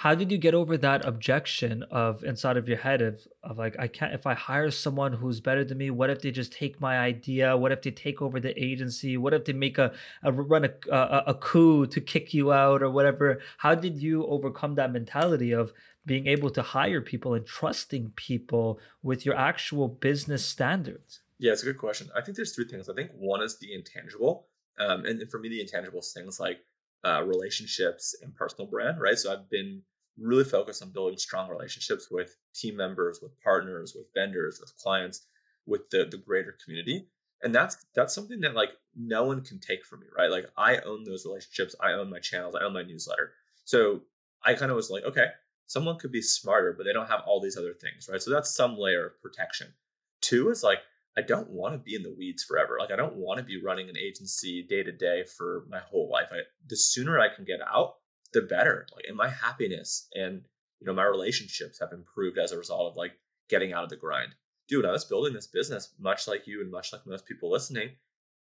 how 0.00 0.14
did 0.14 0.30
you 0.30 0.36
get 0.36 0.52
over 0.52 0.76
that 0.76 1.06
objection 1.06 1.82
of 1.84 2.22
inside 2.22 2.58
of 2.58 2.68
your 2.68 2.76
head 2.76 3.00
of 3.00 3.26
of 3.42 3.56
like 3.56 3.74
I 3.78 3.88
can't 3.88 4.12
if 4.12 4.26
I 4.26 4.34
hire 4.34 4.70
someone 4.70 5.14
who's 5.14 5.40
better 5.40 5.64
than 5.64 5.78
me, 5.78 5.90
what 5.90 6.10
if 6.10 6.20
they 6.20 6.30
just 6.30 6.52
take 6.52 6.78
my 6.82 6.98
idea? 6.98 7.56
What 7.56 7.72
if 7.72 7.80
they 7.80 7.90
take 7.90 8.20
over 8.20 8.38
the 8.38 8.52
agency? 8.62 9.16
What 9.16 9.32
if 9.32 9.46
they 9.46 9.54
make 9.54 9.78
a, 9.78 9.94
a 10.22 10.30
run 10.30 10.66
a, 10.66 10.72
a, 10.94 11.24
a 11.28 11.34
coup 11.34 11.86
to 11.86 12.00
kick 12.02 12.34
you 12.34 12.52
out 12.52 12.82
or 12.82 12.90
whatever? 12.90 13.40
How 13.58 13.74
did 13.74 13.96
you 13.96 14.26
overcome 14.26 14.74
that 14.74 14.92
mentality 14.92 15.52
of 15.52 15.72
being 16.04 16.26
able 16.26 16.50
to 16.50 16.60
hire 16.60 17.00
people 17.00 17.32
and 17.32 17.46
trusting 17.46 18.12
people 18.16 18.78
with 19.02 19.24
your 19.24 19.34
actual 19.34 19.88
business 19.88 20.44
standards? 20.44 21.20
Yeah, 21.38 21.52
it's 21.52 21.62
a 21.62 21.66
good 21.66 21.78
question. 21.78 22.10
I 22.14 22.20
think 22.20 22.36
there's 22.36 22.54
three 22.54 22.68
things. 22.68 22.90
I 22.90 22.94
think 22.94 23.12
one 23.16 23.42
is 23.42 23.58
the 23.58 23.72
intangible, 23.72 24.48
um, 24.78 25.06
and, 25.06 25.22
and 25.22 25.30
for 25.30 25.38
me, 25.38 25.48
the 25.48 25.62
intangible 25.62 26.02
things 26.02 26.38
like 26.38 26.58
uh, 27.04 27.22
relationships 27.22 28.14
and 28.22 28.34
personal 28.34 28.68
brand, 28.68 29.00
right? 29.00 29.18
So 29.18 29.32
I've 29.32 29.48
been 29.50 29.82
really 30.18 30.44
focused 30.44 30.82
on 30.82 30.90
building 30.90 31.18
strong 31.18 31.48
relationships 31.48 32.08
with 32.10 32.36
team 32.54 32.76
members, 32.76 33.20
with 33.22 33.38
partners, 33.40 33.94
with 33.96 34.06
vendors, 34.14 34.58
with 34.60 34.76
clients, 34.76 35.26
with 35.66 35.88
the 35.90 36.06
the 36.10 36.18
greater 36.18 36.56
community. 36.64 37.08
And 37.42 37.54
that's 37.54 37.84
that's 37.94 38.14
something 38.14 38.40
that 38.40 38.54
like 38.54 38.70
no 38.96 39.24
one 39.24 39.42
can 39.42 39.60
take 39.60 39.84
from 39.84 40.00
me, 40.00 40.06
right? 40.16 40.30
Like 40.30 40.46
I 40.56 40.78
own 40.78 41.04
those 41.04 41.26
relationships, 41.26 41.74
I 41.80 41.92
own 41.92 42.10
my 42.10 42.18
channels, 42.18 42.54
I 42.54 42.64
own 42.64 42.72
my 42.72 42.82
newsletter. 42.82 43.32
So 43.64 44.02
I 44.42 44.54
kind 44.54 44.70
of 44.70 44.76
was 44.76 44.90
like, 44.90 45.04
okay, 45.04 45.26
someone 45.66 45.98
could 45.98 46.12
be 46.12 46.22
smarter, 46.22 46.72
but 46.72 46.84
they 46.84 46.92
don't 46.92 47.08
have 47.08 47.22
all 47.26 47.40
these 47.40 47.56
other 47.56 47.74
things, 47.74 48.08
right? 48.10 48.22
So 48.22 48.30
that's 48.30 48.54
some 48.54 48.78
layer 48.78 49.06
of 49.06 49.20
protection. 49.20 49.74
Two 50.20 50.50
is 50.50 50.62
like 50.62 50.78
I 51.18 51.22
don't 51.22 51.50
want 51.50 51.74
to 51.74 51.78
be 51.78 51.94
in 51.94 52.02
the 52.02 52.14
weeds 52.16 52.44
forever. 52.44 52.76
Like 52.78 52.90
I 52.90 52.96
don't 52.96 53.16
want 53.16 53.38
to 53.38 53.44
be 53.44 53.62
running 53.62 53.88
an 53.88 53.96
agency 53.96 54.62
day 54.68 54.82
to 54.82 54.92
day 54.92 55.24
for 55.24 55.64
my 55.68 55.78
whole 55.78 56.10
life. 56.10 56.28
I, 56.30 56.40
the 56.68 56.76
sooner 56.76 57.18
I 57.18 57.34
can 57.34 57.44
get 57.44 57.60
out, 57.62 57.94
the 58.32 58.42
better. 58.42 58.86
Like, 58.94 59.06
and 59.08 59.16
my 59.16 59.28
happiness 59.28 60.08
and 60.14 60.42
you 60.80 60.86
know 60.86 60.92
my 60.92 61.04
relationships 61.04 61.78
have 61.80 61.92
improved 61.92 62.38
as 62.38 62.52
a 62.52 62.58
result 62.58 62.90
of 62.90 62.96
like 62.96 63.12
getting 63.48 63.72
out 63.72 63.84
of 63.84 63.90
the 63.90 63.96
grind. 63.96 64.34
Dude, 64.68 64.84
I 64.84 64.90
was 64.90 65.04
building 65.04 65.32
this 65.32 65.46
business 65.46 65.94
much 65.98 66.26
like 66.28 66.46
you 66.46 66.60
and 66.60 66.70
much 66.70 66.92
like 66.92 67.06
most 67.06 67.24
people 67.24 67.50
listening 67.50 67.90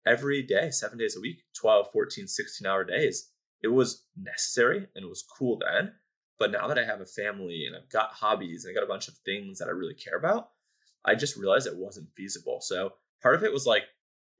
every 0.06 0.42
day, 0.42 0.70
seven 0.70 0.98
days 0.98 1.16
a 1.16 1.20
week, 1.20 1.42
12, 1.54 1.88
14, 1.92 2.26
16 2.26 2.66
hour 2.66 2.84
days. 2.84 3.30
It 3.62 3.68
was 3.68 4.04
necessary 4.16 4.86
and 4.94 5.04
it 5.04 5.08
was 5.08 5.22
cool 5.22 5.58
then. 5.58 5.92
But 6.38 6.50
now 6.50 6.66
that 6.66 6.78
I 6.78 6.84
have 6.84 7.00
a 7.00 7.06
family 7.06 7.64
and 7.66 7.76
I've 7.76 7.90
got 7.90 8.10
hobbies 8.10 8.64
and 8.64 8.72
I 8.72 8.74
got 8.74 8.84
a 8.84 8.92
bunch 8.92 9.08
of 9.08 9.14
things 9.18 9.58
that 9.58 9.68
I 9.68 9.72
really 9.72 9.94
care 9.94 10.18
about, 10.18 10.50
I 11.04 11.14
just 11.14 11.36
realized 11.36 11.66
it 11.66 11.76
wasn't 11.76 12.14
feasible. 12.16 12.60
So 12.60 12.94
part 13.22 13.34
of 13.34 13.44
it 13.44 13.52
was 13.52 13.66
like, 13.66 13.84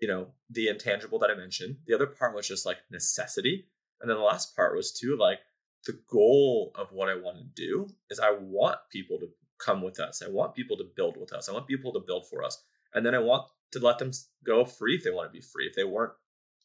you 0.01 0.09
know, 0.09 0.29
the 0.51 0.69
intangible 0.69 1.19
that 1.21 1.31
I 1.31 1.35
mentioned. 1.35 1.77
The 1.87 1.95
other 1.95 2.07
part 2.07 2.35
was 2.35 2.49
just 2.49 2.67
like 2.67 2.79
necessity. 2.91 3.67
And 4.01 4.11
then 4.11 4.17
the 4.17 4.23
last 4.23 4.57
part 4.57 4.77
was 4.77 4.93
too 4.93 5.17
like 5.19 5.41
the 5.87 5.99
goal 6.11 6.73
of 6.75 6.93
what 6.93 7.09
I 7.09 7.15
want 7.15 7.39
to 7.39 7.45
do 7.55 7.89
is 8.11 8.19
I 8.19 8.33
want 8.33 8.79
people 8.91 9.19
to 9.19 9.29
come 9.59 9.83
with 9.83 10.01
us. 10.01 10.23
I 10.25 10.31
want 10.31 10.55
people 10.55 10.77
to 10.79 10.91
build 10.97 11.17
with 11.17 11.33
us. 11.33 11.49
I 11.49 11.53
want 11.53 11.67
people 11.67 11.93
to 11.93 12.01
build 12.01 12.29
for 12.29 12.43
us. 12.43 12.63
And 12.95 13.05
then 13.05 13.15
I 13.15 13.19
want 13.19 13.49
to 13.73 13.81
let 13.81 13.99
them 13.99 14.11
go 14.45 14.65
free 14.65 14.97
if 14.97 15.05
they 15.05 15.11
want 15.11 15.29
to 15.31 15.33
be 15.33 15.45
free. 15.45 15.67
If 15.67 15.75
they 15.75 15.85
weren't, 15.85 16.13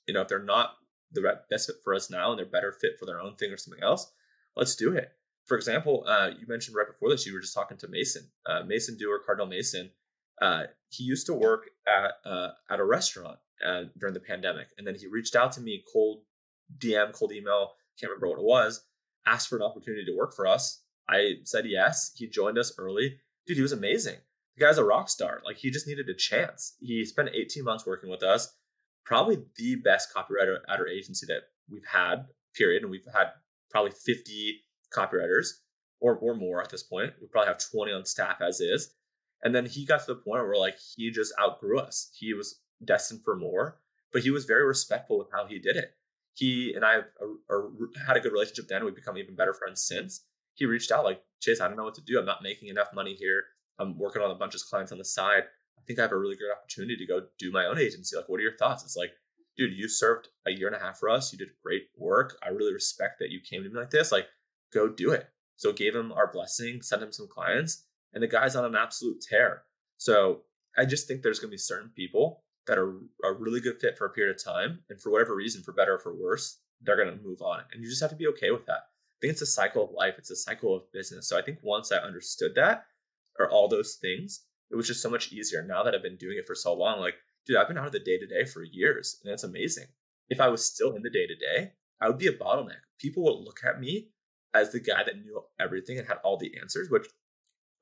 you 0.08 0.14
know, 0.14 0.22
if 0.22 0.28
they're 0.28 0.44
not 0.44 0.76
the 1.12 1.40
best 1.50 1.68
fit 1.68 1.78
for 1.84 1.94
us 1.94 2.10
now 2.10 2.32
and 2.32 2.40
they're 2.40 2.46
better 2.46 2.72
fit 2.72 2.94
for 3.00 3.06
their 3.06 3.20
own 3.20 3.36
thing 3.36 3.52
or 3.52 3.58
something 3.58 3.84
else, 3.84 4.12
let's 4.56 4.76
do 4.76 4.94
it 4.94 5.12
for 5.50 5.58
example, 5.58 6.06
uh, 6.08 6.30
you 6.40 6.46
mentioned 6.48 6.78
right 6.78 6.88
before 6.88 7.10
this, 7.10 7.26
you 7.26 7.34
were 7.34 7.42
just 7.42 7.56
talking 7.56 7.78
to 7.78 7.88
Mason, 7.88 8.30
uh, 8.46 8.62
Mason 8.66 8.96
Dewar, 8.98 9.20
Cardinal 9.26 9.48
Mason. 9.48 9.90
Uh, 10.40 10.64
he 10.90 11.04
used 11.04 11.26
to 11.26 11.34
work 11.34 11.72
at 11.88 12.12
uh, 12.30 12.50
at 12.70 12.80
a 12.80 12.86
restaurant 12.86 13.40
uh, 13.66 13.84
during 13.98 14.14
the 14.14 14.20
pandemic, 14.20 14.68
and 14.78 14.86
then 14.86 14.96
he 14.96 15.08
reached 15.08 15.36
out 15.36 15.52
to 15.54 15.62
me, 15.62 15.84
cold 15.92 16.22
DM, 16.78 17.12
cold 17.12 17.34
email, 17.34 17.72
can't 18.00 18.12
remember 18.12 18.30
what 18.30 18.40
it 18.40 18.46
was, 18.46 18.86
asked 19.26 19.50
for 19.50 19.58
an 19.58 19.64
opportunity 19.64 20.06
to 20.06 20.16
work 20.16 20.36
for 20.36 20.46
us. 20.46 20.84
I 21.10 21.38
said 21.44 21.66
yes. 21.68 22.12
He 22.16 22.28
joined 22.28 22.60
us 22.60 22.72
early. 22.78 23.18
Dude, 23.48 23.58
he 23.58 23.64
was 23.64 23.72
amazing. 23.72 24.18
The 24.56 24.66
guy's 24.66 24.78
a 24.78 24.84
rock 24.84 25.10
star. 25.10 25.42
Like 25.44 25.58
he 25.58 25.72
just 25.72 25.88
needed 25.88 26.08
a 26.08 26.14
chance. 26.14 26.76
He 26.80 27.04
spent 27.04 27.30
18 27.34 27.64
months 27.64 27.88
working 27.88 28.12
with 28.12 28.22
us. 28.22 28.54
Probably 29.04 29.40
the 29.58 29.78
best 29.78 30.10
copywriter 30.16 30.58
at 30.70 30.80
our 30.80 30.88
agency 30.88 31.26
that 31.26 31.42
we've 31.68 31.86
had, 31.92 32.28
period. 32.56 32.84
And 32.84 32.92
we've 32.92 33.08
had 33.12 33.32
probably 33.72 33.92
50 33.92 34.62
copywriters 34.94 35.48
or, 36.00 36.16
or 36.18 36.36
more 36.36 36.62
at 36.62 36.70
this 36.70 36.84
point. 36.84 37.14
We 37.22 37.28
probably 37.28 37.48
have 37.48 37.60
20 37.72 37.92
on 37.92 38.06
staff 38.06 38.42
as 38.42 38.60
is. 38.60 38.94
And 39.44 39.56
then 39.56 39.66
he 39.66 39.86
got 39.86 40.02
to 40.02 40.14
the 40.14 40.16
point 40.16 40.44
where 40.44 40.56
like 40.56 40.78
he 40.96 41.12
just 41.12 41.34
outgrew 41.40 41.80
us. 41.80 42.12
He 42.18 42.34
was 42.34 42.62
destined 42.84 43.22
for 43.24 43.36
more, 43.36 43.80
but 44.12 44.24
he 44.24 44.32
was 44.32 44.46
very 44.46 44.66
respectful 44.66 45.18
with 45.18 45.30
how 45.32 45.46
he 45.46 45.60
did 45.60 45.76
it. 45.76 45.94
He 46.34 46.74
and 46.74 46.86
I 46.86 46.94
have 46.94 47.06
a, 47.50 47.56
a, 47.56 47.70
had 48.06 48.18
a 48.18 48.20
good 48.20 48.32
relationship 48.32 48.68
then. 48.68 48.86
We've 48.86 48.96
become 48.96 49.18
even 49.18 49.36
better 49.36 49.54
friends 49.54 49.82
since. 49.82 50.26
He 50.54 50.66
reached 50.66 50.92
out 50.92 51.06
like, 51.06 51.22
Chase, 51.42 51.62
I 51.62 51.68
don't 51.68 51.78
know 51.78 51.84
what 51.84 51.96
to 51.96 52.02
do. 52.02 52.20
I'm 52.20 52.26
not 52.26 52.44
making 52.44 52.70
enough 52.70 52.90
money 52.94 53.14
here. 53.14 53.44
I'm 53.80 53.98
working 53.98 54.22
on 54.22 54.32
a 54.32 54.36
bunch 54.36 54.56
of 54.56 54.62
clients 54.70 54.92
on 54.92 54.98
the 54.98 55.06
side. 55.06 55.44
I 55.78 55.82
think 55.88 56.00
I 56.00 56.02
have 56.02 56.12
a 56.12 56.18
really 56.18 56.36
great 56.36 56.52
opportunity 56.52 56.98
to 56.98 57.06
go 57.06 57.28
do 57.38 57.52
my 57.52 57.66
own 57.66 57.80
agency. 57.80 58.16
Like, 58.16 58.28
what 58.28 58.40
are 58.40 58.44
your 58.44 58.58
thoughts? 58.58 58.84
It's 58.84 58.98
like, 58.98 59.12
dude, 59.58 59.74
you 59.74 59.88
served 59.88 60.28
a 60.46 60.52
year 60.52 60.68
and 60.68 60.76
a 60.76 60.80
half 60.80 61.00
for 61.00 61.10
us. 61.10 61.32
You 61.32 61.40
did 61.40 61.50
great 61.64 61.84
work. 61.98 62.38
I 62.44 62.50
really 62.50 62.74
respect 62.74 63.20
that 63.20 63.32
you 63.32 63.40
came 63.40 63.64
to 63.64 63.70
me 63.70 63.80
like 63.80 63.90
this. 63.90 64.12
Like, 64.12 64.28
go 64.74 64.88
do 64.88 65.12
it. 65.12 65.28
So 65.56 65.74
gave 65.74 65.96
him 65.96 66.12
our 66.12 66.32
blessing, 66.32 66.82
sent 66.82 67.04
him 67.04 67.12
some 67.12 67.28
clients, 67.28 67.86
and 68.14 68.24
the 68.24 68.28
guy's 68.28 68.56
on 68.56 68.66
an 68.66 68.76
absolute 68.76 69.22
tear. 69.22 69.64
So 69.98 70.42
I 70.78 70.86
just 70.86 71.08
think 71.08 71.22
there's 71.22 71.40
going 71.40 71.50
to 71.50 71.56
be 71.56 71.58
certain 71.58 71.92
people 71.96 72.44
that 72.68 72.78
are 72.78 72.96
a 73.24 73.34
really 73.34 73.60
good 73.60 73.80
fit 73.82 73.98
for 73.98 74.06
a 74.06 74.12
period 74.12 74.36
of 74.36 74.44
time, 74.44 74.80
and 74.90 75.02
for 75.02 75.12
whatever 75.12 75.36
reason, 75.36 75.64
for 75.64 75.74
better 75.74 75.96
or 75.96 76.00
for 76.00 76.16
worse, 76.16 76.60
they're 76.82 76.96
going 76.96 77.10
to 77.10 77.24
move 77.24 77.42
on, 77.42 77.64
and 77.74 77.84
you 77.84 77.90
just 77.90 78.02
have 78.02 78.12
to 78.12 78.16
be 78.16 78.28
okay 78.28 78.52
with 78.52 78.66
that. 78.68 78.84
I 78.84 79.18
think 79.22 79.32
it's 79.34 79.42
a 79.42 79.48
cycle 79.48 79.84
of 79.84 79.92
life. 79.92 80.16
It's 80.18 80.32
a 80.32 80.36
cycle 80.36 80.76
of 80.76 80.92
business. 80.94 81.28
So 81.28 81.38
I 81.38 81.42
think 81.42 81.58
once 81.62 81.92
I 81.92 81.98
understood 81.98 82.56
that, 82.56 82.86
or 83.38 83.50
all 83.50 83.68
those 83.68 83.98
things, 84.02 84.46
it 84.72 84.76
was 84.76 84.88
just 84.88 85.02
so 85.02 85.10
much 85.10 85.34
easier. 85.34 85.62
Now 85.62 85.84
that 85.84 85.94
I've 85.94 86.04
been 86.04 86.16
doing 86.16 86.38
it 86.38 86.48
for 86.48 86.56
so 86.56 86.74
long, 86.74 87.00
like, 87.00 87.16
dude, 87.46 87.58
I've 87.58 87.68
been 87.68 87.78
out 87.78 87.88
of 87.88 87.92
the 87.92 88.00
day 88.00 88.18
to 88.18 88.28
day 88.28 88.46
for 88.46 88.64
years, 88.64 89.20
and 89.24 89.34
it's 89.34 89.44
amazing. 89.44 89.88
If 90.30 90.40
I 90.40 90.48
was 90.48 90.66
still 90.66 90.96
in 90.96 91.02
the 91.02 91.10
day 91.10 91.28
to 91.28 91.36
day, 91.36 91.74
I 92.00 92.08
would 92.08 92.18
be 92.18 92.28
a 92.28 92.34
bottleneck. 92.34 92.80
People 93.00 93.24
would 93.24 93.44
look 93.44 93.60
at 93.68 93.80
me 93.80 94.12
as 94.54 94.72
the 94.72 94.80
guy 94.80 95.04
that 95.04 95.18
knew 95.18 95.42
everything 95.60 96.00
and 96.00 96.08
had 96.08 96.18
all 96.24 96.38
the 96.38 96.58
answers, 96.60 96.90
which 96.90 97.08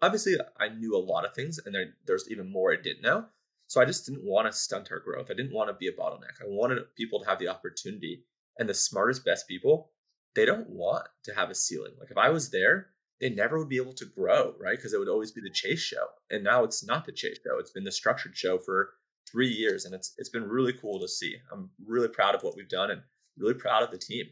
obviously 0.01 0.35
I 0.59 0.69
knew 0.69 0.95
a 0.95 0.99
lot 0.99 1.25
of 1.25 1.33
things 1.33 1.59
and 1.63 1.73
there, 1.73 1.93
there's 2.05 2.29
even 2.29 2.51
more 2.51 2.73
I 2.73 2.81
didn't 2.81 3.03
know. 3.03 3.25
So 3.67 3.81
I 3.81 3.85
just 3.85 4.05
didn't 4.05 4.23
want 4.23 4.47
to 4.47 4.57
stunt 4.57 4.89
our 4.91 4.99
growth. 4.99 5.27
I 5.29 5.33
didn't 5.33 5.53
want 5.53 5.69
to 5.69 5.73
be 5.73 5.87
a 5.87 5.91
bottleneck. 5.91 6.41
I 6.41 6.45
wanted 6.45 6.79
people 6.95 7.21
to 7.21 7.29
have 7.29 7.39
the 7.39 7.49
opportunity. 7.49 8.23
And 8.59 8.67
the 8.67 8.73
smartest, 8.73 9.23
best 9.23 9.47
people, 9.47 9.91
they 10.35 10.45
don't 10.45 10.69
want 10.69 11.05
to 11.25 11.35
have 11.35 11.51
a 11.51 11.55
ceiling. 11.55 11.93
Like 11.99 12.09
if 12.09 12.17
I 12.17 12.29
was 12.29 12.49
there, 12.49 12.87
they 13.19 13.29
never 13.29 13.59
would 13.59 13.69
be 13.69 13.77
able 13.77 13.93
to 13.93 14.05
grow, 14.05 14.55
right? 14.59 14.77
Because 14.77 14.93
it 14.93 14.99
would 14.99 15.09
always 15.09 15.31
be 15.31 15.41
the 15.41 15.49
chase 15.49 15.79
show. 15.79 16.05
And 16.31 16.43
now 16.43 16.63
it's 16.63 16.85
not 16.85 17.05
the 17.05 17.11
chase 17.11 17.37
show. 17.45 17.59
It's 17.59 17.71
been 17.71 17.83
the 17.83 17.91
structured 17.91 18.35
show 18.35 18.57
for 18.57 18.91
three 19.29 19.49
years. 19.49 19.85
And 19.85 19.93
it's 19.93 20.13
it's 20.17 20.29
been 20.29 20.47
really 20.47 20.73
cool 20.73 20.99
to 20.99 21.07
see. 21.07 21.35
I'm 21.51 21.69
really 21.85 22.07
proud 22.07 22.35
of 22.35 22.43
what 22.43 22.55
we've 22.55 22.69
done 22.69 22.91
and 22.91 23.01
really 23.37 23.53
proud 23.53 23.83
of 23.83 23.91
the 23.91 23.97
team. 23.97 24.25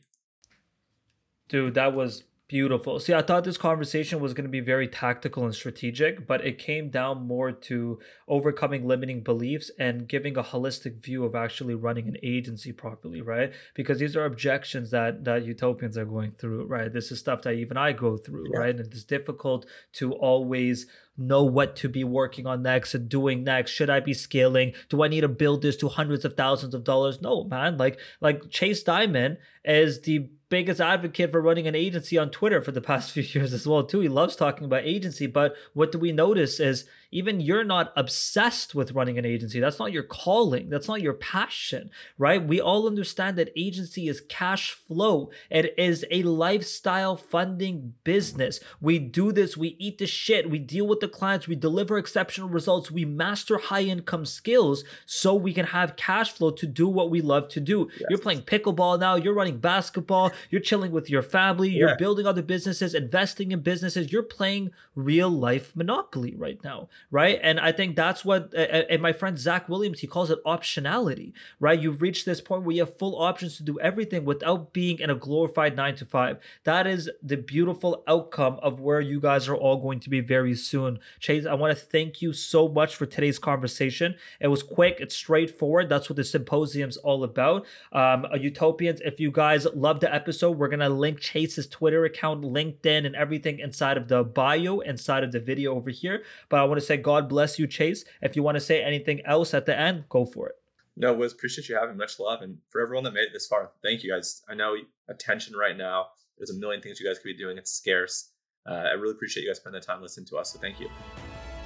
Dude, 1.47 1.75
that 1.75 1.93
was 1.93 2.23
beautiful. 2.47 2.99
See, 2.99 3.13
I 3.13 3.21
thought 3.21 3.43
this 3.43 3.57
conversation 3.57 4.19
was 4.19 4.33
going 4.33 4.45
to 4.45 4.51
be 4.51 4.59
very 4.59 4.87
tactical 4.87 5.45
and 5.45 5.55
strategic, 5.55 6.27
but 6.27 6.45
it 6.45 6.59
came 6.59 6.89
down 6.89 7.25
more 7.25 7.51
to 7.51 7.99
overcoming 8.27 8.87
limiting 8.87 9.21
beliefs 9.21 9.71
and 9.79 10.07
giving 10.07 10.37
a 10.37 10.43
holistic 10.43 11.03
view 11.03 11.25
of 11.25 11.33
actually 11.33 11.73
running 11.73 12.07
an 12.07 12.17
agency 12.21 12.71
properly, 12.71 13.21
right? 13.21 13.51
Because 13.73 13.99
these 13.99 14.15
are 14.15 14.25
objections 14.25 14.91
that 14.91 15.23
that 15.25 15.43
utopians 15.43 15.97
are 15.97 16.05
going 16.05 16.31
through, 16.31 16.65
right? 16.65 16.93
This 16.93 17.11
is 17.11 17.19
stuff 17.19 17.41
that 17.43 17.53
even 17.53 17.77
I 17.77 17.93
go 17.93 18.17
through, 18.17 18.45
yeah. 18.53 18.59
right? 18.59 18.75
And 18.75 18.93
it's 18.93 19.03
difficult 19.03 19.65
to 19.93 20.13
always 20.13 20.85
know 21.17 21.43
what 21.43 21.75
to 21.77 21.89
be 21.89 22.03
working 22.03 22.45
on 22.45 22.61
next 22.61 22.93
and 22.93 23.07
doing 23.07 23.43
next. 23.43 23.71
Should 23.71 23.89
i 23.89 23.99
be 23.99 24.13
scaling? 24.13 24.73
Do 24.89 25.03
i 25.03 25.07
need 25.07 25.21
to 25.21 25.27
build 25.27 25.61
this 25.61 25.77
to 25.77 25.89
hundreds 25.89 26.25
of 26.25 26.35
thousands 26.35 26.73
of 26.73 26.83
dollars? 26.83 27.21
No 27.21 27.43
man. 27.45 27.77
Like 27.77 27.99
like 28.21 28.49
chase 28.49 28.83
diamond 28.83 29.37
is 29.63 30.01
the 30.01 30.29
biggest 30.49 30.79
advocate 30.79 31.31
for 31.31 31.41
running 31.41 31.67
an 31.67 31.75
agency 31.75 32.17
on 32.17 32.29
twitter 32.29 32.61
for 32.61 32.71
the 32.71 32.81
past 32.81 33.11
few 33.13 33.23
years 33.23 33.53
as 33.53 33.67
well 33.67 33.83
too. 33.83 34.01
He 34.01 34.09
loves 34.09 34.35
talking 34.35 34.65
about 34.65 34.83
agency 34.83 35.27
but 35.27 35.55
what 35.73 35.91
do 35.91 35.99
we 35.99 36.11
notice 36.11 36.59
is 36.59 36.85
even 37.15 37.39
you're 37.39 37.63
not 37.63 37.93
obsessed 37.95 38.75
with 38.75 38.91
running 38.91 39.17
an 39.17 39.25
agency. 39.25 39.61
That's 39.61 39.79
not 39.79 39.93
your 39.93 40.03
calling. 40.03 40.69
That's 40.69 40.89
not 40.89 41.01
your 41.01 41.13
passion, 41.13 41.89
right? 42.17 42.45
We 42.45 42.59
all 42.59 42.87
understand 42.87 43.37
that 43.37 43.53
agency 43.55 44.09
is 44.09 44.19
cash 44.27 44.71
flow. 44.71 45.31
It 45.49 45.73
is 45.77 46.05
a 46.11 46.23
lifestyle 46.23 47.15
funding 47.15 47.93
business. 48.03 48.59
We 48.81 48.99
do 48.99 49.31
this, 49.31 49.55
we 49.55 49.77
eat 49.79 49.97
the 49.97 50.07
shit, 50.07 50.49
we 50.49 50.59
deal 50.59 50.85
with 50.87 50.99
the 50.99 51.07
clients, 51.07 51.47
we 51.47 51.55
deliver 51.55 51.97
exceptional 51.97 52.49
results, 52.49 52.91
we 52.91 53.05
master 53.05 53.59
high 53.59 53.83
income 53.83 54.25
skills 54.25 54.83
so 55.05 55.33
we 55.33 55.53
can 55.53 55.67
have 55.67 55.95
cash 55.95 56.33
flow 56.33 56.51
to 56.51 56.67
do 56.67 56.87
what 56.89 57.09
we 57.09 57.21
love 57.21 57.47
to 57.49 57.61
do. 57.61 57.87
Yes. 57.93 58.07
You're 58.09 58.19
playing 58.19 58.41
pickleball 58.41 58.99
now, 58.99 59.15
you're 59.15 59.33
running 59.33 59.59
basketball, 59.59 60.33
you're 60.49 60.59
chilling 60.59 60.91
with 60.91 61.09
your 61.09 61.21
family, 61.21 61.69
you're 61.69 61.95
building 61.95 62.27
other 62.27 62.41
businesses, 62.41 62.93
investing 62.93 63.53
in 63.53 63.61
businesses, 63.61 64.11
you're 64.11 64.21
playing 64.21 64.71
real 64.95 65.29
life 65.29 65.73
monopoly 65.75 66.35
right 66.35 66.61
now, 66.63 66.89
right? 67.11 67.39
And 67.41 67.59
I 67.59 67.71
think 67.71 67.95
that's 67.95 68.25
what, 68.25 68.53
and 68.53 69.01
my 69.01 69.13
friend 69.13 69.37
Zach 69.37 69.69
Williams, 69.69 69.99
he 69.99 70.07
calls 70.07 70.29
it 70.29 70.43
optionality, 70.45 71.33
right? 71.59 71.79
You've 71.79 72.01
reached 72.01 72.25
this 72.25 72.41
point 72.41 72.63
where 72.63 72.75
you 72.75 72.81
have 72.81 72.97
full 72.97 73.21
options 73.21 73.57
to 73.57 73.63
do 73.63 73.79
everything 73.79 74.25
without 74.25 74.73
being 74.73 74.99
in 74.99 75.09
a 75.09 75.15
glorified 75.15 75.75
nine 75.75 75.95
to 75.95 76.05
five. 76.05 76.37
That 76.63 76.87
is 76.87 77.09
the 77.21 77.37
beautiful 77.37 78.03
outcome 78.07 78.59
of 78.61 78.79
where 78.79 79.01
you 79.01 79.19
guys 79.19 79.47
are 79.47 79.55
all 79.55 79.77
going 79.77 79.99
to 80.01 80.09
be 80.09 80.21
very 80.21 80.55
soon. 80.55 80.99
Chase, 81.19 81.45
I 81.45 81.53
want 81.53 81.77
to 81.77 81.83
thank 81.83 82.21
you 82.21 82.33
so 82.33 82.67
much 82.67 82.95
for 82.95 83.05
today's 83.05 83.39
conversation. 83.39 84.15
It 84.39 84.47
was 84.47 84.63
quick, 84.63 84.97
it's 84.99 85.15
straightforward. 85.15 85.89
That's 85.89 86.09
what 86.09 86.15
the 86.15 86.23
symposium's 86.23 86.97
all 86.97 87.23
about. 87.23 87.65
Um, 87.91 88.25
Utopians, 88.39 89.01
if 89.01 89.19
you 89.19 89.31
guys 89.31 89.65
love 89.73 89.99
the 89.99 90.13
episode, 90.13 90.57
we're 90.57 90.67
going 90.67 90.79
to 90.79 90.89
link 90.89 91.19
Chase's 91.19 91.67
Twitter 91.67 92.05
account, 92.05 92.43
LinkedIn, 92.43 93.05
and 93.05 93.15
everything 93.15 93.59
inside 93.59 93.97
of 93.97 94.07
the 94.07 94.23
bio, 94.23 94.79
inside 94.79 95.23
of 95.23 95.31
the 95.31 95.39
video 95.39 95.75
over 95.75 95.89
here. 95.89 96.23
But 96.49 96.59
I 96.59 96.63
want 96.65 96.79
to 96.79 96.84
say, 96.85 96.97
God 96.97 97.27
bless 97.27 97.59
you, 97.59 97.67
Chase. 97.67 98.05
If 98.21 98.35
you 98.35 98.43
want 98.43 98.55
to 98.55 98.61
say 98.61 98.83
anything 98.83 99.21
else 99.25 99.53
at 99.53 99.65
the 99.65 99.77
end, 99.77 100.05
go 100.09 100.25
for 100.25 100.49
it. 100.49 100.55
No, 100.97 101.13
Wiz, 101.13 101.33
appreciate 101.33 101.67
you 101.67 101.75
having 101.75 101.97
much 101.97 102.19
love. 102.19 102.41
And 102.41 102.57
for 102.69 102.81
everyone 102.81 103.03
that 103.03 103.13
made 103.13 103.23
it 103.25 103.33
this 103.33 103.47
far, 103.47 103.71
thank 103.83 104.03
you 104.03 104.11
guys. 104.11 104.43
I 104.47 104.55
know 104.55 104.75
attention 105.09 105.55
right 105.55 105.75
now, 105.75 106.07
there's 106.37 106.51
a 106.51 106.55
million 106.55 106.81
things 106.81 106.99
you 106.99 107.07
guys 107.07 107.17
could 107.19 107.25
be 107.25 107.37
doing. 107.37 107.57
It's 107.57 107.71
scarce. 107.71 108.31
Uh, 108.67 108.73
I 108.73 108.91
really 108.93 109.13
appreciate 109.13 109.43
you 109.43 109.49
guys 109.49 109.57
spending 109.57 109.81
the 109.81 109.85
time 109.85 110.01
listening 110.01 110.25
to 110.27 110.37
us. 110.37 110.53
So 110.53 110.59
thank 110.59 110.79
you. 110.79 110.89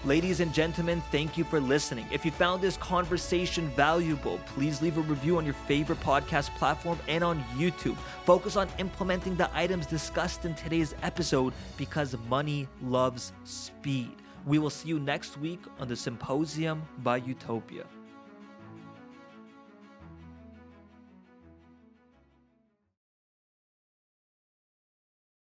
Ladies 0.05 0.39
and 0.39 0.53
gentlemen, 0.53 1.03
thank 1.11 1.37
you 1.37 1.43
for 1.43 1.59
listening. 1.59 2.05
If 2.09 2.23
you 2.23 2.31
found 2.31 2.61
this 2.61 2.77
conversation 2.77 3.67
valuable, 3.75 4.39
please 4.47 4.81
leave 4.81 4.97
a 4.97 5.01
review 5.01 5.37
on 5.37 5.43
your 5.43 5.53
favorite 5.53 5.99
podcast 5.99 6.55
platform 6.55 6.97
and 7.09 7.21
on 7.21 7.43
YouTube. 7.57 7.97
Focus 8.23 8.55
on 8.55 8.69
implementing 8.77 9.35
the 9.35 9.49
items 9.53 9.85
discussed 9.85 10.45
in 10.45 10.55
today's 10.55 10.95
episode 11.03 11.53
because 11.77 12.15
money 12.29 12.65
loves 12.81 13.33
speed. 13.43 14.15
We 14.45 14.59
will 14.59 14.69
see 14.69 14.89
you 14.89 14.99
next 14.99 15.37
week 15.37 15.59
on 15.79 15.87
the 15.87 15.95
Symposium 15.95 16.81
by 17.03 17.17
Utopia. 17.17 17.85